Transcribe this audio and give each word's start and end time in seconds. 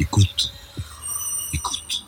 Écoute. 0.00 0.50
Écoute. 1.52 2.06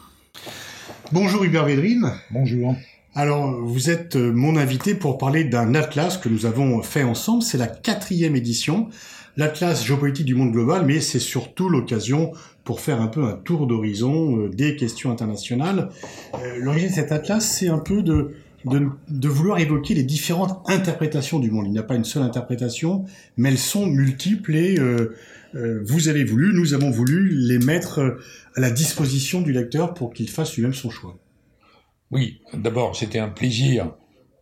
Bonjour 1.13 1.45
Hubert 1.45 1.67
Védrine. 1.67 2.11
Bonjour. 2.31 2.75
Alors, 3.15 3.61
vous 3.61 3.91
êtes 3.91 4.17
euh, 4.17 4.33
mon 4.33 4.57
invité 4.57 4.95
pour 4.95 5.19
parler 5.19 5.45
d'un 5.45 5.75
atlas 5.75 6.17
que 6.17 6.31
nous 6.31 6.47
avons 6.47 6.81
fait 6.81 7.03
ensemble. 7.03 7.43
C'est 7.43 7.59
la 7.59 7.67
quatrième 7.67 8.35
édition, 8.35 8.89
l'atlas 9.37 9.85
géopolitique 9.85 10.25
du 10.25 10.35
monde 10.35 10.53
global, 10.53 10.87
mais 10.87 11.03
c'est 11.03 11.19
surtout 11.19 11.69
l'occasion 11.69 12.33
pour 12.65 12.81
faire 12.81 12.99
un 12.99 13.09
peu 13.09 13.25
un 13.25 13.35
tour 13.35 13.67
d'horizon 13.67 14.39
euh, 14.39 14.49
des 14.49 14.75
questions 14.75 15.11
internationales. 15.11 15.91
Euh, 16.35 16.57
L'origine 16.61 16.89
de 16.89 16.95
cet 16.95 17.13
atlas, 17.13 17.45
c'est 17.45 17.69
un 17.69 17.79
peu 17.79 18.03
de, 18.03 18.35
de, 18.65 18.89
de, 19.11 19.29
vouloir 19.29 19.59
évoquer 19.59 19.93
les 19.93 20.05
différentes 20.05 20.63
interprétations 20.67 21.41
du 21.41 21.51
monde. 21.51 21.67
Il 21.67 21.73
n'y 21.73 21.79
a 21.79 21.83
pas 21.83 21.97
une 21.97 22.07
seule 22.07 22.23
interprétation, 22.23 23.05
mais 23.37 23.51
elles 23.51 23.59
sont 23.59 23.85
multiples 23.85 24.57
et 24.57 24.79
euh, 24.79 25.15
vous 25.55 26.09
avez 26.09 26.25
voulu, 26.25 26.53
nous 26.55 26.75
avons 26.75 26.91
voulu 26.91 27.31
les 27.31 27.59
mettre 27.59 28.19
à 28.57 28.61
la 28.61 28.71
disposition 28.71 29.41
du 29.41 29.53
lecteur 29.53 29.95
pour 29.95 30.13
qu'il 30.13 30.29
fasse 30.29 30.57
lui-même 30.57 30.75
son 30.75 30.91
choix. 30.91 31.19
Oui, 32.11 32.41
d'abord, 32.53 32.95
c'était 32.95 33.19
un 33.19 33.29
plaisir 33.29 33.95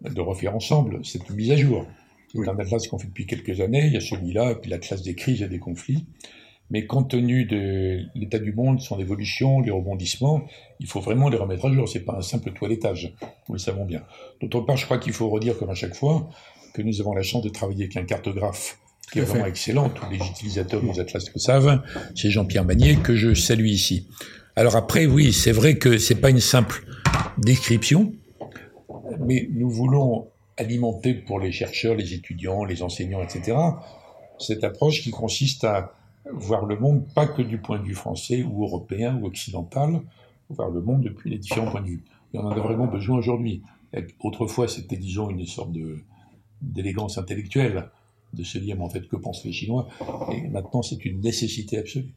de 0.02 0.20
refaire 0.20 0.54
ensemble 0.54 1.04
cette 1.04 1.30
mise 1.30 1.50
à 1.52 1.56
jour. 1.56 1.86
C'est 2.32 2.38
oui. 2.38 2.48
un 2.48 2.58
atlas 2.58 2.86
qu'on 2.88 2.98
fait 2.98 3.08
depuis 3.08 3.26
quelques 3.26 3.60
années. 3.60 3.86
Il 3.86 3.92
y 3.92 3.96
a 3.96 4.00
celui-là, 4.00 4.54
puis 4.56 4.70
l'atlas 4.70 5.02
des 5.02 5.14
crises 5.14 5.42
et 5.42 5.48
des 5.48 5.58
conflits. 5.58 6.06
Mais 6.70 6.86
compte 6.86 7.10
tenu 7.10 7.46
de 7.46 8.02
l'état 8.14 8.38
du 8.38 8.52
monde, 8.52 8.80
son 8.80 8.98
évolution, 9.00 9.60
les 9.60 9.72
rebondissements, 9.72 10.46
il 10.78 10.86
faut 10.86 11.00
vraiment 11.00 11.28
les 11.28 11.36
remettre 11.36 11.66
à 11.66 11.72
jour. 11.72 11.88
C'est 11.88 12.04
pas 12.04 12.16
un 12.16 12.22
simple 12.22 12.52
toilettage. 12.52 13.12
Nous 13.48 13.54
le 13.54 13.58
savons 13.58 13.84
bien. 13.84 14.04
D'autre 14.40 14.60
part, 14.60 14.76
je 14.76 14.84
crois 14.84 14.98
qu'il 14.98 15.12
faut 15.12 15.28
redire, 15.28 15.58
comme 15.58 15.70
à 15.70 15.74
chaque 15.74 15.94
fois, 15.94 16.28
que 16.74 16.82
nous 16.82 17.00
avons 17.00 17.12
la 17.12 17.22
chance 17.22 17.42
de 17.42 17.48
travailler 17.48 17.84
avec 17.84 17.96
un 17.96 18.04
cartographe 18.04 18.78
qui 19.10 19.18
est 19.18 19.22
vraiment 19.22 19.46
excellent. 19.46 19.88
Tous 19.88 20.08
les 20.10 20.18
utilisateurs 20.18 20.82
des 20.82 21.00
atlas 21.00 21.24
le 21.32 21.40
savent. 21.40 21.82
C'est 22.14 22.30
Jean-Pierre 22.30 22.64
Magnier 22.64 22.96
que 22.96 23.14
je 23.14 23.34
salue 23.34 23.66
ici. 23.66 24.08
Alors 24.56 24.76
après, 24.76 25.06
oui, 25.06 25.32
c'est 25.32 25.52
vrai 25.52 25.78
que 25.78 25.98
c'est 25.98 26.16
pas 26.16 26.30
une 26.30 26.40
simple 26.40 26.84
description, 27.38 28.12
mais 29.20 29.48
nous 29.52 29.70
voulons 29.70 30.28
alimenter 30.56 31.14
pour 31.14 31.40
les 31.40 31.52
chercheurs, 31.52 31.94
les 31.94 32.14
étudiants, 32.14 32.64
les 32.64 32.82
enseignants, 32.82 33.22
etc., 33.22 33.56
cette 34.38 34.64
approche 34.64 35.02
qui 35.02 35.10
consiste 35.10 35.64
à 35.64 35.94
voir 36.32 36.64
le 36.66 36.78
monde 36.78 37.06
pas 37.14 37.26
que 37.26 37.42
du 37.42 37.58
point 37.58 37.78
de 37.78 37.84
vue 37.84 37.94
français 37.94 38.42
ou 38.42 38.62
européen 38.64 39.18
ou 39.20 39.26
occidental, 39.26 40.00
voir 40.48 40.70
le 40.70 40.80
monde 40.80 41.02
depuis 41.02 41.30
les 41.30 41.38
différents 41.38 41.70
points 41.70 41.82
de 41.82 41.88
vue. 41.88 42.04
Et 42.32 42.38
on 42.38 42.42
en 42.42 42.50
a 42.50 42.60
vraiment 42.60 42.86
besoin 42.86 43.18
aujourd'hui. 43.18 43.62
Autrefois, 44.20 44.68
c'était, 44.68 44.96
disons, 44.96 45.30
une 45.30 45.46
sorte 45.46 45.72
de, 45.72 45.98
d'élégance 46.62 47.18
intellectuelle 47.18 47.90
de 48.32 48.44
se 48.44 48.58
dire, 48.58 48.76
mais 48.76 48.84
en 48.84 48.88
fait, 48.88 49.08
que 49.08 49.16
pensent 49.16 49.44
les 49.44 49.52
Chinois? 49.52 49.88
Et 50.32 50.48
maintenant, 50.48 50.82
c'est 50.82 51.04
une 51.04 51.20
nécessité 51.20 51.78
absolue. 51.78 52.14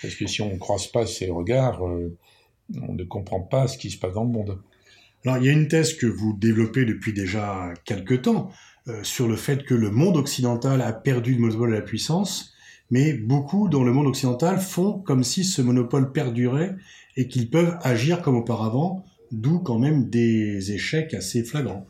Parce 0.00 0.14
que 0.14 0.26
si 0.26 0.40
on 0.42 0.50
ne 0.50 0.58
croise 0.58 0.86
pas 0.86 1.06
ces 1.06 1.28
regards, 1.30 1.86
euh, 1.86 2.16
on 2.80 2.94
ne 2.94 3.04
comprend 3.04 3.40
pas 3.40 3.68
ce 3.68 3.76
qui 3.76 3.90
se 3.90 3.98
passe 3.98 4.14
dans 4.14 4.24
le 4.24 4.30
monde. 4.30 4.58
Alors, 5.24 5.38
il 5.38 5.44
y 5.44 5.48
a 5.48 5.52
une 5.52 5.68
thèse 5.68 5.94
que 5.94 6.06
vous 6.06 6.32
développez 6.32 6.84
depuis 6.84 7.12
déjà 7.12 7.72
quelques 7.84 8.22
temps 8.22 8.50
euh, 8.88 9.04
sur 9.04 9.28
le 9.28 9.36
fait 9.36 9.64
que 9.64 9.74
le 9.74 9.90
monde 9.90 10.16
occidental 10.16 10.82
a 10.82 10.92
perdu 10.92 11.34
le 11.34 11.40
monopole 11.40 11.70
de 11.70 11.76
la 11.76 11.82
puissance, 11.82 12.54
mais 12.90 13.12
beaucoup 13.12 13.68
dans 13.68 13.84
le 13.84 13.92
monde 13.92 14.08
occidental 14.08 14.58
font 14.58 14.98
comme 14.98 15.22
si 15.22 15.44
ce 15.44 15.62
monopole 15.62 16.12
perdurait 16.12 16.74
et 17.16 17.28
qu'ils 17.28 17.50
peuvent 17.50 17.78
agir 17.82 18.22
comme 18.22 18.36
auparavant, 18.36 19.04
d'où 19.32 19.58
quand 19.58 19.78
même 19.78 20.08
des 20.08 20.72
échecs 20.72 21.14
assez 21.14 21.42
flagrants. 21.42 21.86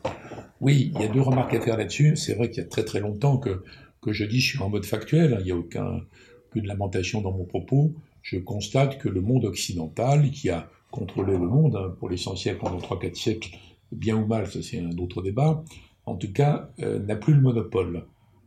Oui, 0.61 0.91
il 0.95 1.01
y 1.01 1.05
a 1.05 1.07
deux 1.07 1.21
remarques 1.21 1.53
à 1.53 1.61
faire 1.61 1.77
là-dessus. 1.77 2.15
C'est 2.15 2.33
vrai 2.33 2.49
qu'il 2.49 2.63
y 2.63 2.65
a 2.65 2.69
très 2.69 2.83
très 2.83 2.99
longtemps 2.99 3.37
que, 3.37 3.63
que 4.01 4.13
je 4.13 4.23
dis 4.25 4.39
je 4.39 4.55
suis 4.55 4.63
en 4.63 4.69
mode 4.69 4.85
factuel, 4.85 5.37
il 5.41 5.45
n'y 5.45 5.51
a 5.51 5.57
aucun, 5.57 6.01
aucune 6.49 6.67
lamentation 6.67 7.21
dans 7.21 7.31
mon 7.31 7.45
propos 7.45 7.93
je 8.23 8.37
constate 8.37 8.97
que 8.97 9.09
le 9.09 9.21
monde 9.21 9.45
occidental, 9.45 10.31
qui 10.31 10.49
a 10.49 10.69
contrôlé 10.89 11.33
le 11.33 11.47
monde 11.47 11.75
hein, 11.75 11.93
pour 11.99 12.09
l'essentiel 12.09 12.57
pendant 12.57 12.79
3-4 12.79 13.15
siècles, 13.15 13.57
bien 13.91 14.15
ou 14.15 14.25
mal, 14.25 14.47
ça 14.47 14.63
c'est 14.63 14.79
un 14.79 14.97
autre 14.97 15.21
débat, 15.21 15.63
en 16.05 16.15
tout 16.15 16.31
cas, 16.31 16.69
euh, 16.81 16.99
n'a 16.99 17.15
plus 17.15 17.33
le 17.33 17.41
monopole. 17.41 18.05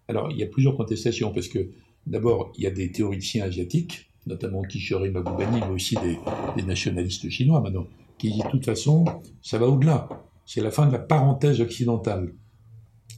Alors, 0.08 0.30
il 0.30 0.38
y 0.38 0.42
a 0.42 0.46
plusieurs 0.46 0.76
contestations, 0.76 1.32
parce 1.32 1.48
que 1.48 1.70
d'abord, 2.06 2.52
il 2.56 2.64
y 2.64 2.66
a 2.66 2.70
des 2.70 2.90
théoriciens 2.90 3.44
asiatiques, 3.44 4.10
notamment 4.26 4.62
Kishore 4.62 5.02
Mahbubani, 5.02 5.60
mais 5.60 5.74
aussi 5.74 5.96
des, 5.96 6.18
des, 6.56 6.62
nationalistes 6.62 7.28
chinois 7.28 7.60
maintenant, 7.60 7.86
qui 8.26 8.32
disent 8.34 8.44
de 8.44 8.50
toute 8.50 8.64
façon, 8.64 9.04
ça 9.42 9.58
va 9.58 9.66
au-delà. 9.66 10.08
C'est 10.44 10.60
la 10.60 10.70
fin 10.70 10.86
de 10.86 10.92
la 10.92 10.98
parenthèse 10.98 11.60
occidentale. 11.60 12.34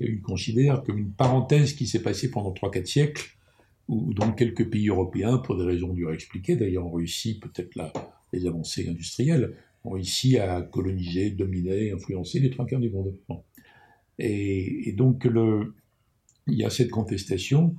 Et 0.00 0.10
ils 0.10 0.20
considèrent 0.20 0.82
comme 0.82 0.98
une 0.98 1.12
parenthèse 1.12 1.72
qui 1.72 1.86
s'est 1.86 2.02
passée 2.02 2.30
pendant 2.30 2.52
3-4 2.52 2.86
siècles, 2.86 3.38
ou 3.88 4.12
donc 4.12 4.38
quelques 4.38 4.69
pays 4.69 4.88
européens, 4.88 5.38
pour 5.38 5.56
des 5.56 5.64
raisons 5.64 5.92
dures 5.92 6.10
à 6.10 6.14
expliquer, 6.14 6.56
d'ailleurs 6.56 6.86
en 6.86 6.91
Russie, 6.91 7.41
peut-être 7.41 7.74
là, 7.74 7.92
les 8.32 8.46
avancées 8.46 8.88
industrielles, 8.88 9.56
ont 9.84 9.91
réussi 9.91 10.38
à 10.38 10.60
coloniser, 10.62 11.30
dominer, 11.30 11.92
influencer 11.92 12.40
les 12.40 12.50
trois 12.50 12.66
quarts 12.66 12.80
du 12.80 12.90
monde. 12.90 13.14
Et, 14.19 14.92
donc, 14.96 15.26
il 16.46 16.54
y 16.54 16.64
a 16.64 16.70
cette 16.70 16.90
contestation. 16.90 17.76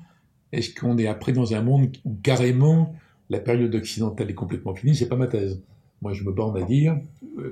Est-ce 0.51 0.73
qu'on 0.73 0.97
est 0.97 1.07
après 1.07 1.31
dans 1.31 1.53
un 1.53 1.61
monde 1.61 1.95
où 2.05 2.15
carrément 2.23 2.95
la 3.29 3.39
période 3.39 3.75
occidentale 3.75 4.31
est 4.31 4.35
complètement 4.35 4.73
finie? 4.73 4.95
C'est 4.95 5.09
pas 5.09 5.15
ma 5.15 5.27
thèse. 5.27 5.61
Moi, 6.01 6.13
je 6.13 6.23
me 6.23 6.31
borne 6.31 6.57
à 6.57 6.65
dire, 6.65 6.97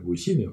vous 0.04 0.14
aussi, 0.14 0.46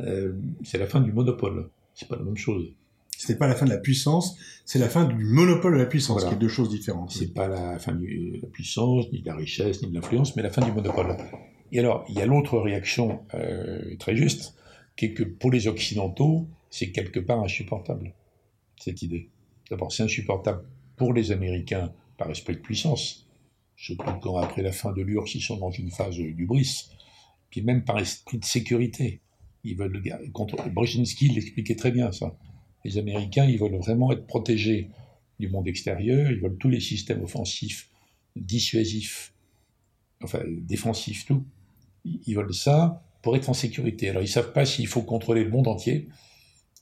euh, 0.00 0.32
c'est 0.64 0.78
la 0.78 0.86
fin 0.86 1.00
du 1.00 1.12
monopole. 1.12 1.70
C'est 1.94 2.08
pas 2.08 2.16
la 2.16 2.22
même 2.22 2.36
chose. 2.36 2.72
Ce 3.18 3.30
n'est 3.30 3.38
pas 3.38 3.46
la 3.46 3.54
fin 3.54 3.66
de 3.66 3.70
la 3.70 3.78
puissance, 3.78 4.36
c'est 4.64 4.80
la 4.80 4.88
fin 4.88 5.04
du 5.04 5.24
monopole 5.24 5.74
de 5.74 5.78
la 5.78 5.86
puissance, 5.86 6.22
voilà. 6.22 6.30
qui 6.30 6.34
est 6.34 6.38
deux 6.38 6.48
choses 6.48 6.70
différentes. 6.70 7.12
C'est 7.12 7.32
pas 7.32 7.46
la 7.46 7.78
fin 7.78 7.92
de 7.92 8.40
la 8.40 8.48
puissance, 8.48 9.12
ni 9.12 9.20
de 9.20 9.26
la 9.26 9.36
richesse, 9.36 9.82
ni 9.82 9.88
de 9.90 9.94
l'influence, 9.94 10.34
mais 10.34 10.42
la 10.42 10.50
fin 10.50 10.64
du 10.64 10.72
monopole. 10.72 11.16
Et 11.70 11.78
alors, 11.78 12.04
il 12.08 12.16
y 12.16 12.20
a 12.20 12.26
l'autre 12.26 12.58
réaction 12.58 13.20
euh, 13.34 13.96
très 13.98 14.16
juste, 14.16 14.56
qui 14.96 15.06
est 15.06 15.12
que 15.12 15.22
pour 15.22 15.52
les 15.52 15.68
Occidentaux, 15.68 16.48
c'est 16.68 16.90
quelque 16.90 17.20
part 17.20 17.40
insupportable, 17.40 18.12
cette 18.76 19.02
idée. 19.02 19.28
D'abord, 19.70 19.92
c'est 19.92 20.02
insupportable 20.02 20.64
pour 20.96 21.12
les 21.12 21.30
Américains 21.30 21.92
par 22.18 22.28
esprit 22.30 22.54
de 22.54 22.60
puissance, 22.60 23.28
surtout 23.76 24.10
quand 24.20 24.36
après 24.38 24.62
la 24.62 24.72
fin 24.72 24.92
de 24.92 25.00
l'URSS, 25.00 25.36
ils 25.36 25.40
sont 25.40 25.58
dans 25.58 25.70
une 25.70 25.90
phase 25.90 26.16
du 26.16 26.44
bris, 26.44 26.88
puis 27.52 27.62
même 27.62 27.84
par 27.84 28.00
esprit 28.00 28.38
de 28.38 28.44
sécurité. 28.44 29.20
Ils 29.62 29.76
veulent. 29.76 30.02
Contre 30.32 30.68
Brzezinski 30.68 31.28
l'expliquait 31.28 31.76
très 31.76 31.92
bien, 31.92 32.10
ça 32.10 32.36
les 32.84 32.98
Américains, 32.98 33.44
ils 33.44 33.58
veulent 33.58 33.76
vraiment 33.76 34.12
être 34.12 34.26
protégés 34.26 34.90
du 35.38 35.48
monde 35.48 35.68
extérieur, 35.68 36.30
ils 36.30 36.40
veulent 36.40 36.58
tous 36.58 36.68
les 36.68 36.80
systèmes 36.80 37.22
offensifs, 37.22 37.90
dissuasifs, 38.36 39.34
enfin 40.22 40.42
défensifs, 40.46 41.26
tout. 41.26 41.44
Ils 42.04 42.34
veulent 42.34 42.54
ça 42.54 43.04
pour 43.22 43.36
être 43.36 43.48
en 43.48 43.54
sécurité. 43.54 44.08
Alors 44.08 44.22
ils 44.22 44.26
ne 44.26 44.30
savent 44.30 44.52
pas 44.52 44.66
s'il 44.66 44.86
faut 44.86 45.02
contrôler 45.02 45.44
le 45.44 45.50
monde 45.50 45.68
entier 45.68 46.08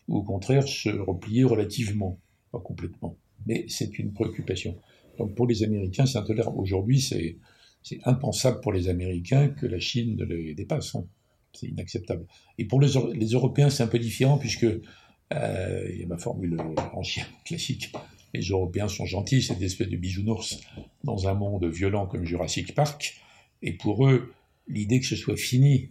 ou 0.08 0.18
au 0.18 0.22
contraire 0.22 0.66
se 0.66 0.88
replier 0.88 1.44
relativement, 1.44 2.18
pas 2.50 2.60
complètement. 2.60 3.16
Mais 3.46 3.66
c'est 3.68 3.98
une 3.98 4.12
préoccupation. 4.12 4.76
Donc 5.18 5.34
pour 5.34 5.46
les 5.46 5.62
Américains, 5.62 6.06
c'est 6.06 6.18
intolérable. 6.18 6.58
Aujourd'hui, 6.58 7.00
c'est, 7.00 7.36
c'est 7.82 8.00
impensable 8.04 8.60
pour 8.60 8.72
les 8.72 8.88
Américains 8.88 9.48
que 9.48 9.66
la 9.66 9.80
Chine 9.80 10.16
ne 10.16 10.24
les 10.24 10.54
dépasse. 10.54 10.94
Hein. 10.94 11.06
C'est 11.52 11.66
inacceptable. 11.66 12.26
Et 12.58 12.64
pour 12.64 12.80
les, 12.80 12.92
Européens, 13.32 13.70
c'est 13.70 13.82
un 13.82 13.88
peu 13.88 13.98
différent 13.98 14.38
puisque 14.38 14.64
euh, 14.64 15.88
il 15.92 16.00
y 16.00 16.04
a 16.04 16.06
ma 16.06 16.18
formule 16.18 16.56
ancienne, 16.92 17.26
classique. 17.44 17.92
Les 18.32 18.42
Européens 18.42 18.86
sont 18.86 19.06
gentils, 19.06 19.42
c'est 19.42 19.56
des 19.56 19.66
espèces 19.66 19.88
de 19.88 19.96
bisounours 19.96 20.60
dans 21.02 21.26
un 21.26 21.34
monde 21.34 21.64
violent 21.64 22.06
comme 22.06 22.24
Jurassic 22.24 22.74
Park. 22.74 23.20
Et 23.62 23.72
pour 23.72 24.06
eux, 24.06 24.32
l'idée 24.68 25.00
que 25.00 25.06
ce 25.06 25.16
soit 25.16 25.36
fini 25.36 25.90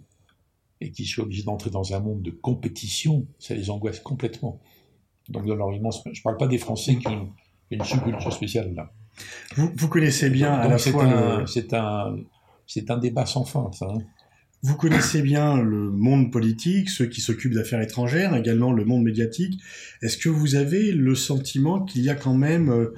et 0.80 0.92
qu'ils 0.92 1.08
soient 1.08 1.26
obligés 1.26 1.44
d'entrer 1.44 1.70
dans 1.70 1.94
un 1.94 2.00
monde 2.00 2.22
de 2.22 2.32
compétition, 2.32 3.28
ça 3.40 3.54
les 3.56 3.70
angoisse 3.70 4.00
complètement. 4.00 4.62
Donc 5.28 5.46
dans 5.46 5.56
leur 5.56 5.74
immense... 5.74 6.02
Je 6.06 6.20
ne 6.20 6.24
parle 6.24 6.38
pas 6.38 6.48
des 6.48 6.58
Français 6.58 6.96
qui 6.96 7.08
ont 7.08 7.34
une 7.70 7.84
subculture 7.84 8.32
spéciale 8.32 8.74
là. 8.74 8.94
Vous, 9.56 9.72
vous 9.76 9.88
connaissez 9.88 10.30
bien 10.30 10.56
Donc, 10.56 10.66
à 10.66 10.68
la 10.70 10.78
fois... 10.78 11.44
c'est 11.48 11.74
un, 11.74 12.18
c'est 12.68 12.92
un 12.92 12.98
débat 12.98 13.26
sans 13.26 13.46
fin, 13.46 13.72
ça. 13.74 13.88
Hein. 13.90 14.00
Vous 14.62 14.76
connaissez 14.76 15.22
bien 15.22 15.62
le 15.62 15.90
monde 15.90 16.34
politique, 16.34 16.90
ceux 16.90 17.06
qui 17.06 17.22
s'occupent 17.22 17.54
d'affaires 17.54 17.82
étrangères, 17.82 18.36
également 18.36 18.74
le 18.74 18.84
monde 18.84 19.04
médiatique. 19.04 19.62
Est-ce 20.02 20.18
que 20.18 20.28
vous 20.28 20.56
avez 20.56 20.92
le 20.92 21.16
sentiment 21.16 21.82
qu'il 21.82 22.02
y 22.02 22.10
a 22.10 22.16
quand 22.16 22.34
même, 22.34 22.70
euh, 22.70 22.94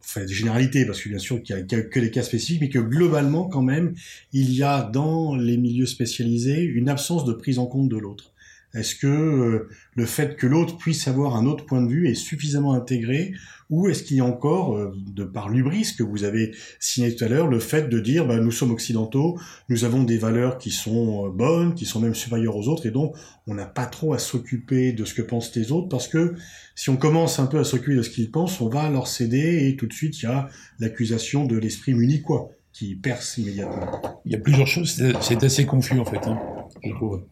enfin 0.00 0.24
des 0.24 0.34
généralités, 0.34 0.84
parce 0.84 1.00
que 1.00 1.08
bien 1.08 1.18
sûr 1.18 1.40
qu'il 1.44 1.54
n'y 1.54 1.62
a 1.62 1.82
que 1.82 2.00
des 2.00 2.10
cas 2.10 2.24
spécifiques, 2.24 2.60
mais 2.60 2.68
que 2.70 2.80
globalement 2.80 3.44
quand 3.44 3.62
même, 3.62 3.94
il 4.32 4.50
y 4.52 4.64
a 4.64 4.82
dans 4.82 5.36
les 5.36 5.56
milieux 5.56 5.86
spécialisés 5.86 6.62
une 6.62 6.88
absence 6.88 7.24
de 7.24 7.34
prise 7.34 7.60
en 7.60 7.66
compte 7.66 7.88
de 7.88 7.96
l'autre? 7.96 8.32
Est-ce 8.74 8.94
que 8.94 9.06
euh, 9.06 9.68
le 9.94 10.06
fait 10.06 10.36
que 10.36 10.46
l'autre 10.46 10.76
puisse 10.76 11.08
avoir 11.08 11.36
un 11.36 11.46
autre 11.46 11.64
point 11.64 11.82
de 11.82 11.88
vue 11.88 12.08
est 12.08 12.14
suffisamment 12.14 12.74
intégré 12.74 13.32
ou 13.70 13.88
est-ce 13.88 14.02
qu'il 14.02 14.16
y 14.16 14.20
a 14.20 14.24
encore, 14.24 14.76
euh, 14.76 14.94
de 15.14 15.24
par 15.24 15.48
l'ubris 15.50 15.94
que 15.96 16.02
vous 16.02 16.24
avez 16.24 16.52
signé 16.80 17.14
tout 17.14 17.24
à 17.24 17.28
l'heure, 17.28 17.48
le 17.48 17.58
fait 17.58 17.88
de 17.88 18.00
dire 18.00 18.26
bah, 18.26 18.38
nous 18.38 18.50
sommes 18.50 18.70
occidentaux, 18.70 19.38
nous 19.68 19.84
avons 19.84 20.04
des 20.04 20.16
valeurs 20.16 20.58
qui 20.58 20.70
sont 20.70 21.26
euh, 21.26 21.30
bonnes, 21.30 21.74
qui 21.74 21.84
sont 21.84 22.00
même 22.00 22.14
supérieures 22.14 22.56
aux 22.56 22.68
autres, 22.68 22.86
et 22.86 22.90
donc 22.90 23.14
on 23.46 23.54
n'a 23.54 23.66
pas 23.66 23.86
trop 23.86 24.14
à 24.14 24.18
s'occuper 24.18 24.92
de 24.92 25.04
ce 25.04 25.14
que 25.14 25.22
pensent 25.22 25.54
les 25.54 25.70
autres, 25.70 25.88
parce 25.88 26.08
que 26.08 26.34
si 26.74 26.88
on 26.88 26.96
commence 26.96 27.38
un 27.38 27.46
peu 27.46 27.58
à 27.58 27.64
s'occuper 27.64 27.96
de 27.96 28.02
ce 28.02 28.10
qu'ils 28.10 28.30
pensent, 28.30 28.60
on 28.60 28.68
va 28.68 28.88
leur 28.88 29.06
céder, 29.06 29.68
et 29.68 29.76
tout 29.76 29.86
de 29.86 29.92
suite 29.92 30.22
il 30.22 30.24
y 30.24 30.28
a 30.28 30.48
l'accusation 30.78 31.44
de 31.44 31.58
l'esprit 31.58 31.92
munichois, 31.92 32.50
qui 32.72 32.94
perce 32.94 33.38
immédiatement 33.38 34.20
Il 34.24 34.32
y 34.32 34.36
a 34.36 34.38
plusieurs 34.38 34.66
choses, 34.66 35.02
c'est 35.20 35.42
assez 35.42 35.66
confus 35.66 35.98
en 35.98 36.04
fait, 36.04 36.26
hein, 36.26 36.38
je 36.82 36.90
trouve. 36.94 37.22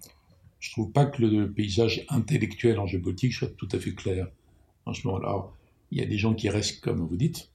Je 0.66 0.72
trouve 0.72 0.90
pas 0.90 1.06
que 1.06 1.22
le 1.22 1.52
paysage 1.52 2.04
intellectuel 2.08 2.80
en 2.80 2.88
géopolitique 2.88 3.32
soit 3.32 3.54
tout 3.56 3.68
à 3.70 3.78
fait 3.78 3.94
clair. 3.94 4.26
Franchement, 4.82 5.16
alors, 5.16 5.54
il 5.92 5.98
y 5.98 6.02
a 6.02 6.06
des 6.06 6.18
gens 6.18 6.34
qui 6.34 6.48
restent, 6.48 6.80
comme 6.80 7.06
vous 7.06 7.16
dites, 7.16 7.50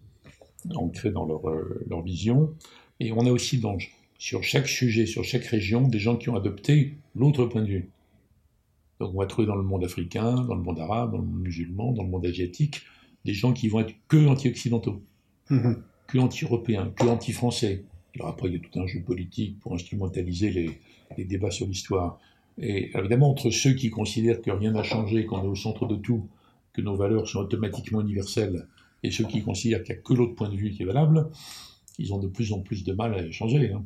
ancrés 0.73 1.11
dans 1.11 1.25
leur, 1.25 1.49
euh, 1.49 1.83
leur 1.89 2.01
vision, 2.03 2.55
et 3.01 3.11
on 3.11 3.25
a 3.25 3.29
aussi 3.31 3.59
dans, 3.59 3.77
sur 4.17 4.43
chaque 4.45 4.69
sujet, 4.69 5.05
sur 5.05 5.25
chaque 5.25 5.43
région, 5.43 5.89
des 5.89 5.99
gens 5.99 6.15
qui 6.15 6.29
ont 6.29 6.37
adopté 6.37 6.95
l'autre 7.13 7.45
point 7.47 7.63
de 7.63 7.67
vue. 7.67 7.89
Donc 9.01 9.13
on 9.13 9.17
va 9.19 9.25
trouver 9.25 9.45
dans 9.45 9.55
le 9.57 9.63
monde 9.63 9.83
africain, 9.83 10.33
dans 10.45 10.55
le 10.55 10.61
monde 10.61 10.79
arabe, 10.79 11.11
dans 11.11 11.17
le 11.17 11.25
monde 11.25 11.41
musulman, 11.41 11.91
dans 11.91 12.03
le 12.03 12.09
monde 12.09 12.25
asiatique, 12.25 12.81
des 13.25 13.33
gens 13.33 13.51
qui 13.51 13.67
vont 13.67 13.81
être 13.81 13.93
que 14.07 14.25
anti-occidentaux, 14.25 15.01
Mhm. 15.49 15.83
que 16.07 16.17
anti-européens, 16.17 16.93
que 16.95 17.03
anti-français. 17.03 17.83
Alors 18.15 18.29
après, 18.29 18.47
il 18.47 18.53
y 18.53 18.55
a 18.55 18.59
tout 18.59 18.79
un 18.79 18.87
jeu 18.87 19.01
politique 19.01 19.59
pour 19.59 19.73
instrumentaliser 19.73 20.49
les, 20.51 20.79
les 21.17 21.25
débats 21.25 21.51
sur 21.51 21.67
l'histoire. 21.67 22.17
Et 22.57 22.91
évidemment, 22.97 23.29
entre 23.31 23.49
ceux 23.49 23.73
qui 23.73 23.89
considèrent 23.89 24.41
que 24.41 24.51
rien 24.51 24.71
n'a 24.71 24.83
changé, 24.83 25.25
qu'on 25.25 25.43
est 25.43 25.47
au 25.47 25.55
centre 25.55 25.87
de 25.87 25.95
tout, 25.95 26.27
que 26.73 26.81
nos 26.81 26.95
valeurs 26.95 27.27
sont 27.27 27.39
automatiquement 27.39 28.01
universelles, 28.01 28.67
et 29.03 29.11
ceux 29.11 29.25
qui 29.25 29.41
considèrent 29.41 29.83
qu'il 29.83 29.95
n'y 29.95 29.99
a 29.99 30.03
que 30.03 30.13
l'autre 30.13 30.35
point 30.35 30.49
de 30.49 30.55
vue 30.55 30.71
qui 30.71 30.83
est 30.83 30.85
valable, 30.85 31.27
ils 31.97 32.13
ont 32.13 32.19
de 32.19 32.27
plus 32.27 32.51
en 32.53 32.59
plus 32.59 32.83
de 32.83 32.93
mal 32.93 33.13
à 33.15 33.23
échanger. 33.23 33.71
hein. 33.71 33.83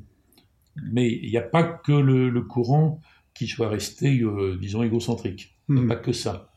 Mais 0.92 1.10
il 1.24 1.30
n'y 1.30 1.38
a 1.38 1.42
pas 1.42 1.64
que 1.64 1.94
le, 1.94 2.30
le 2.30 2.42
courant 2.42 3.00
qui 3.34 3.48
soit 3.48 3.70
resté, 3.70 4.20
euh, 4.22 4.58
disons, 4.60 4.84
égocentrique. 4.84 5.56
Il 5.70 5.76
n'y 5.76 5.80
a 5.82 5.84
Mhm. 5.84 5.88
pas 5.90 5.96
que 5.96 6.12
ça. 6.12 6.52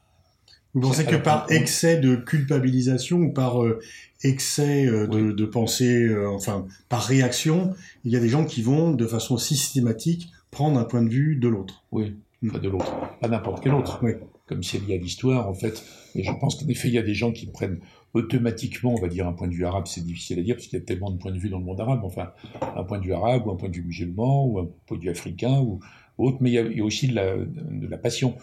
Vous 0.74 0.80
pensez 0.80 1.04
que 1.06 1.16
par 1.16 1.50
excès 1.50 1.98
de 1.98 2.14
culpabilisation 2.16 3.18
ou 3.18 3.32
par 3.32 3.62
euh, 3.64 3.80
excès 4.22 4.86
euh, 4.86 5.06
de, 5.06 5.20
Oui. 5.28 5.34
de 5.34 5.44
pensée, 5.46 6.14
enfin 6.26 6.66
par 6.88 7.02
réaction, 7.04 7.74
il 8.04 8.12
y 8.12 8.16
a 8.16 8.20
des 8.20 8.28
gens 8.28 8.44
qui 8.44 8.62
vont 8.62 8.92
de 8.92 9.06
façon 9.06 9.38
systématique 9.38 10.30
prendre 10.50 10.78
un 10.78 10.84
point 10.84 11.02
de 11.02 11.08
vue 11.10 11.36
de 11.36 11.48
l'autre. 11.48 11.84
Oui, 11.92 12.16
Mm. 12.40 12.52
pas 12.52 12.58
de 12.60 12.68
l'autre. 12.68 12.96
Pas 13.20 13.26
n'importe 13.28 13.62
quel 13.64 13.74
autre. 13.74 13.98
Oui. 14.02 14.12
Comme 14.46 14.62
c'est 14.62 14.78
lié 14.86 14.94
à 14.94 14.98
l'histoire, 14.98 15.48
en 15.48 15.54
fait. 15.54 15.82
Et 16.14 16.22
je 16.22 16.30
pense 16.40 16.54
qu'en 16.54 16.68
effet, 16.68 16.86
il 16.88 16.94
y 16.94 16.98
a 16.98 17.02
des 17.02 17.12
gens 17.14 17.32
qui 17.32 17.46
prennent 17.46 17.80
automatiquement, 18.14 18.94
on 18.96 19.00
va 19.00 19.08
dire, 19.08 19.26
un 19.26 19.32
point 19.32 19.48
de 19.48 19.54
vue 19.54 19.64
arabe, 19.66 19.86
c'est 19.86 20.04
difficile 20.04 20.38
à 20.38 20.42
dire, 20.42 20.54
parce 20.54 20.68
qu'il 20.68 20.78
y 20.78 20.82
a 20.82 20.84
tellement 20.84 21.10
de 21.10 21.18
points 21.18 21.32
de 21.32 21.38
vue 21.38 21.48
dans 21.50 21.58
le 21.58 21.64
monde 21.64 21.80
arabe, 21.80 22.00
enfin, 22.04 22.30
un 22.76 22.84
point 22.84 22.98
de 22.98 23.04
vue 23.04 23.12
arabe, 23.12 23.46
ou 23.46 23.50
un 23.50 23.56
point 23.56 23.68
de 23.68 23.74
vue 23.76 23.82
musulman, 23.84 24.46
ou 24.46 24.58
un 24.60 24.68
point 24.86 24.96
de 24.96 25.02
vue 25.02 25.10
africain, 25.10 25.58
ou 25.60 25.80
autre, 26.16 26.38
mais 26.40 26.50
il 26.50 26.54
y 26.54 26.58
a, 26.58 26.62
il 26.62 26.76
y 26.78 26.80
a 26.80 26.84
aussi 26.84 27.08
de 27.08 27.14
la, 27.14 27.36
de 27.36 27.86
la 27.86 27.98
passion. 27.98 28.36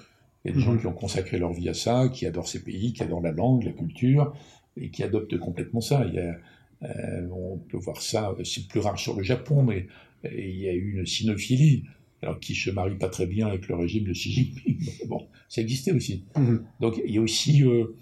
Il 0.44 0.50
y 0.50 0.54
a 0.54 0.57
des 0.57 0.62
gens 0.62 0.74
Mhm. 0.74 0.80
qui 0.81 0.88
ont 0.88 0.94
consacré 0.94 1.40
leur 1.40 1.54
vie 1.54 1.69
à 1.69 1.74
ça, 1.74 2.10
qui 2.10 2.25
adorent 2.28 2.48
ces 2.50 2.63
pays, 2.63 2.94
qui 2.94 3.02
adorent 3.02 3.22
la 3.22 3.31
langue, 3.31 3.63
la 3.63 3.72
culture, 3.72 4.34
et 4.78 4.90
qui 4.92 5.04
adoptent 5.04 5.38
complètement 5.40 5.81
ça. 5.81 6.06
Il 6.07 6.13
y 6.16 6.19
a, 6.19 6.36
euh, 6.84 7.28
on 7.31 7.57
peut 7.57 7.78
voir 7.78 8.02
ça, 8.02 8.36
c'est 8.44 8.68
plus 8.68 8.81
rare 8.81 9.00
sur 9.00 9.16
le 9.16 9.24
Japon, 9.24 9.63
mais 9.63 9.88
euh, 10.25 10.30
il 10.33 10.57
y 10.57 10.68
a 10.68 10.74
eu 10.74 10.98
une 10.98 11.06
sinophilie, 11.06 11.83
alors 12.22 12.39
qui 12.39 12.56
se 12.56 12.69
marie 12.69 12.95
pas 12.95 13.10
très 13.10 13.27
bien 13.27 13.48
avec 13.48 13.68
le 13.68 13.75
régime 13.75 14.06
de 14.06 14.13
Xi 14.13 14.31
Jinping. 14.31 14.77
Bon, 15.07 15.27
ça 15.50 15.62
existait 15.62 15.92
aussi. 15.92 16.24
Mhm. 16.36 16.66
Donc 16.80 17.00
il 17.06 17.13
y 17.13 17.18
a 17.18 17.22
aussi, 17.22 17.63
euh, 17.63 17.95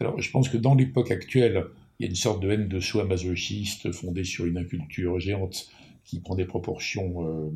alors 0.00 0.20
je 0.20 0.30
pense 0.30 0.48
que 0.48 0.56
dans 0.56 0.74
l'époque 0.74 1.10
actuelle, 1.10 1.64
il 1.98 2.04
y 2.04 2.06
a 2.06 2.10
une 2.10 2.16
sorte 2.16 2.42
de 2.42 2.50
haine 2.50 2.68
de 2.68 2.80
soi 2.80 3.04
masochiste 3.04 3.92
fondée 3.92 4.24
sur 4.24 4.46
une 4.46 4.58
inculture 4.58 5.20
géante 5.20 5.70
qui 6.04 6.20
prend 6.20 6.34
des 6.34 6.46
proportions, 6.46 7.26
euh, 7.26 7.50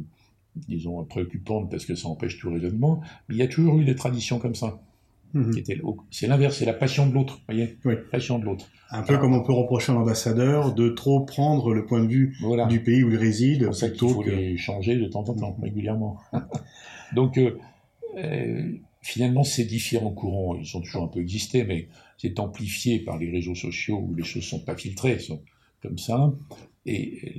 disons, 0.69 1.03
préoccupantes 1.05 1.71
parce 1.71 1.87
que 1.87 1.95
ça 1.95 2.09
empêche 2.09 2.39
tout 2.39 2.51
raisonnement. 2.51 3.01
Mais 3.29 3.37
il 3.37 3.39
y 3.39 3.43
a 3.43 3.49
toujours 3.49 3.79
eu 3.79 3.85
des 3.85 3.95
traditions 3.95 4.39
comme 4.39 4.55
ça. 4.55 4.81
Mhm. 5.35 5.51
qui 5.63 5.65
C'est 6.11 6.27
l'inverse, 6.27 6.59
c'est 6.59 6.65
la 6.65 6.73
passion 6.73 7.09
de 7.09 7.15
l'autre, 7.15 7.41
voyez 7.49 7.77
Oui. 7.85 7.95
Passion 8.11 8.39
de 8.39 8.45
l'autre. 8.45 8.71
Un 8.91 9.03
peu 9.03 9.19
comme 9.19 9.35
on 9.35 9.43
peut 9.43 9.53
reprocher 9.53 9.91
à 9.93 9.97
l'ambassadeur 9.97 10.73
de 10.75 10.89
trop 10.89 11.21
prendre 11.25 11.75
le 11.75 11.85
point 11.85 12.03
de 12.03 12.09
vue 12.09 12.37
Voilà. 12.41 12.67
du 12.67 12.81
pays 12.83 13.03
où 13.03 13.11
il 13.11 13.17
réside 13.17 13.65
pour 13.67 13.75
ça 13.75 13.91
qu'il 13.91 14.09
faut 14.09 14.23
que... 14.23 14.31
les 14.31 14.57
changer 14.57 14.97
de 14.97 15.07
temps 15.07 15.29
en 15.29 15.35
temps, 15.35 15.57
régulièrement. 15.61 16.19
Donc, 17.15 17.37
euh, 17.39 17.59
euh, 18.17 18.73
finalement, 19.03 19.43
ces 19.45 19.65
différents 19.65 20.13
courants, 20.13 20.57
ils 20.57 20.77
ont 20.77 20.81
toujours 20.81 21.03
un 21.05 21.09
peu 21.09 21.21
existé, 21.21 21.65
mais 21.65 21.89
c'est 22.17 22.39
amplifié 22.39 23.01
par 23.01 23.19
les 23.19 23.31
réseaux 23.31 23.57
sociaux 23.57 23.99
où 23.99 24.15
les 24.15 24.25
choses 24.25 24.45
sont 24.45 24.61
pas 24.61 24.77
filtrées, 24.77 25.19
sont 25.19 25.43
comme 25.83 25.99
ça. 25.99 26.33
Et 26.87 27.19
euh, 27.25 27.31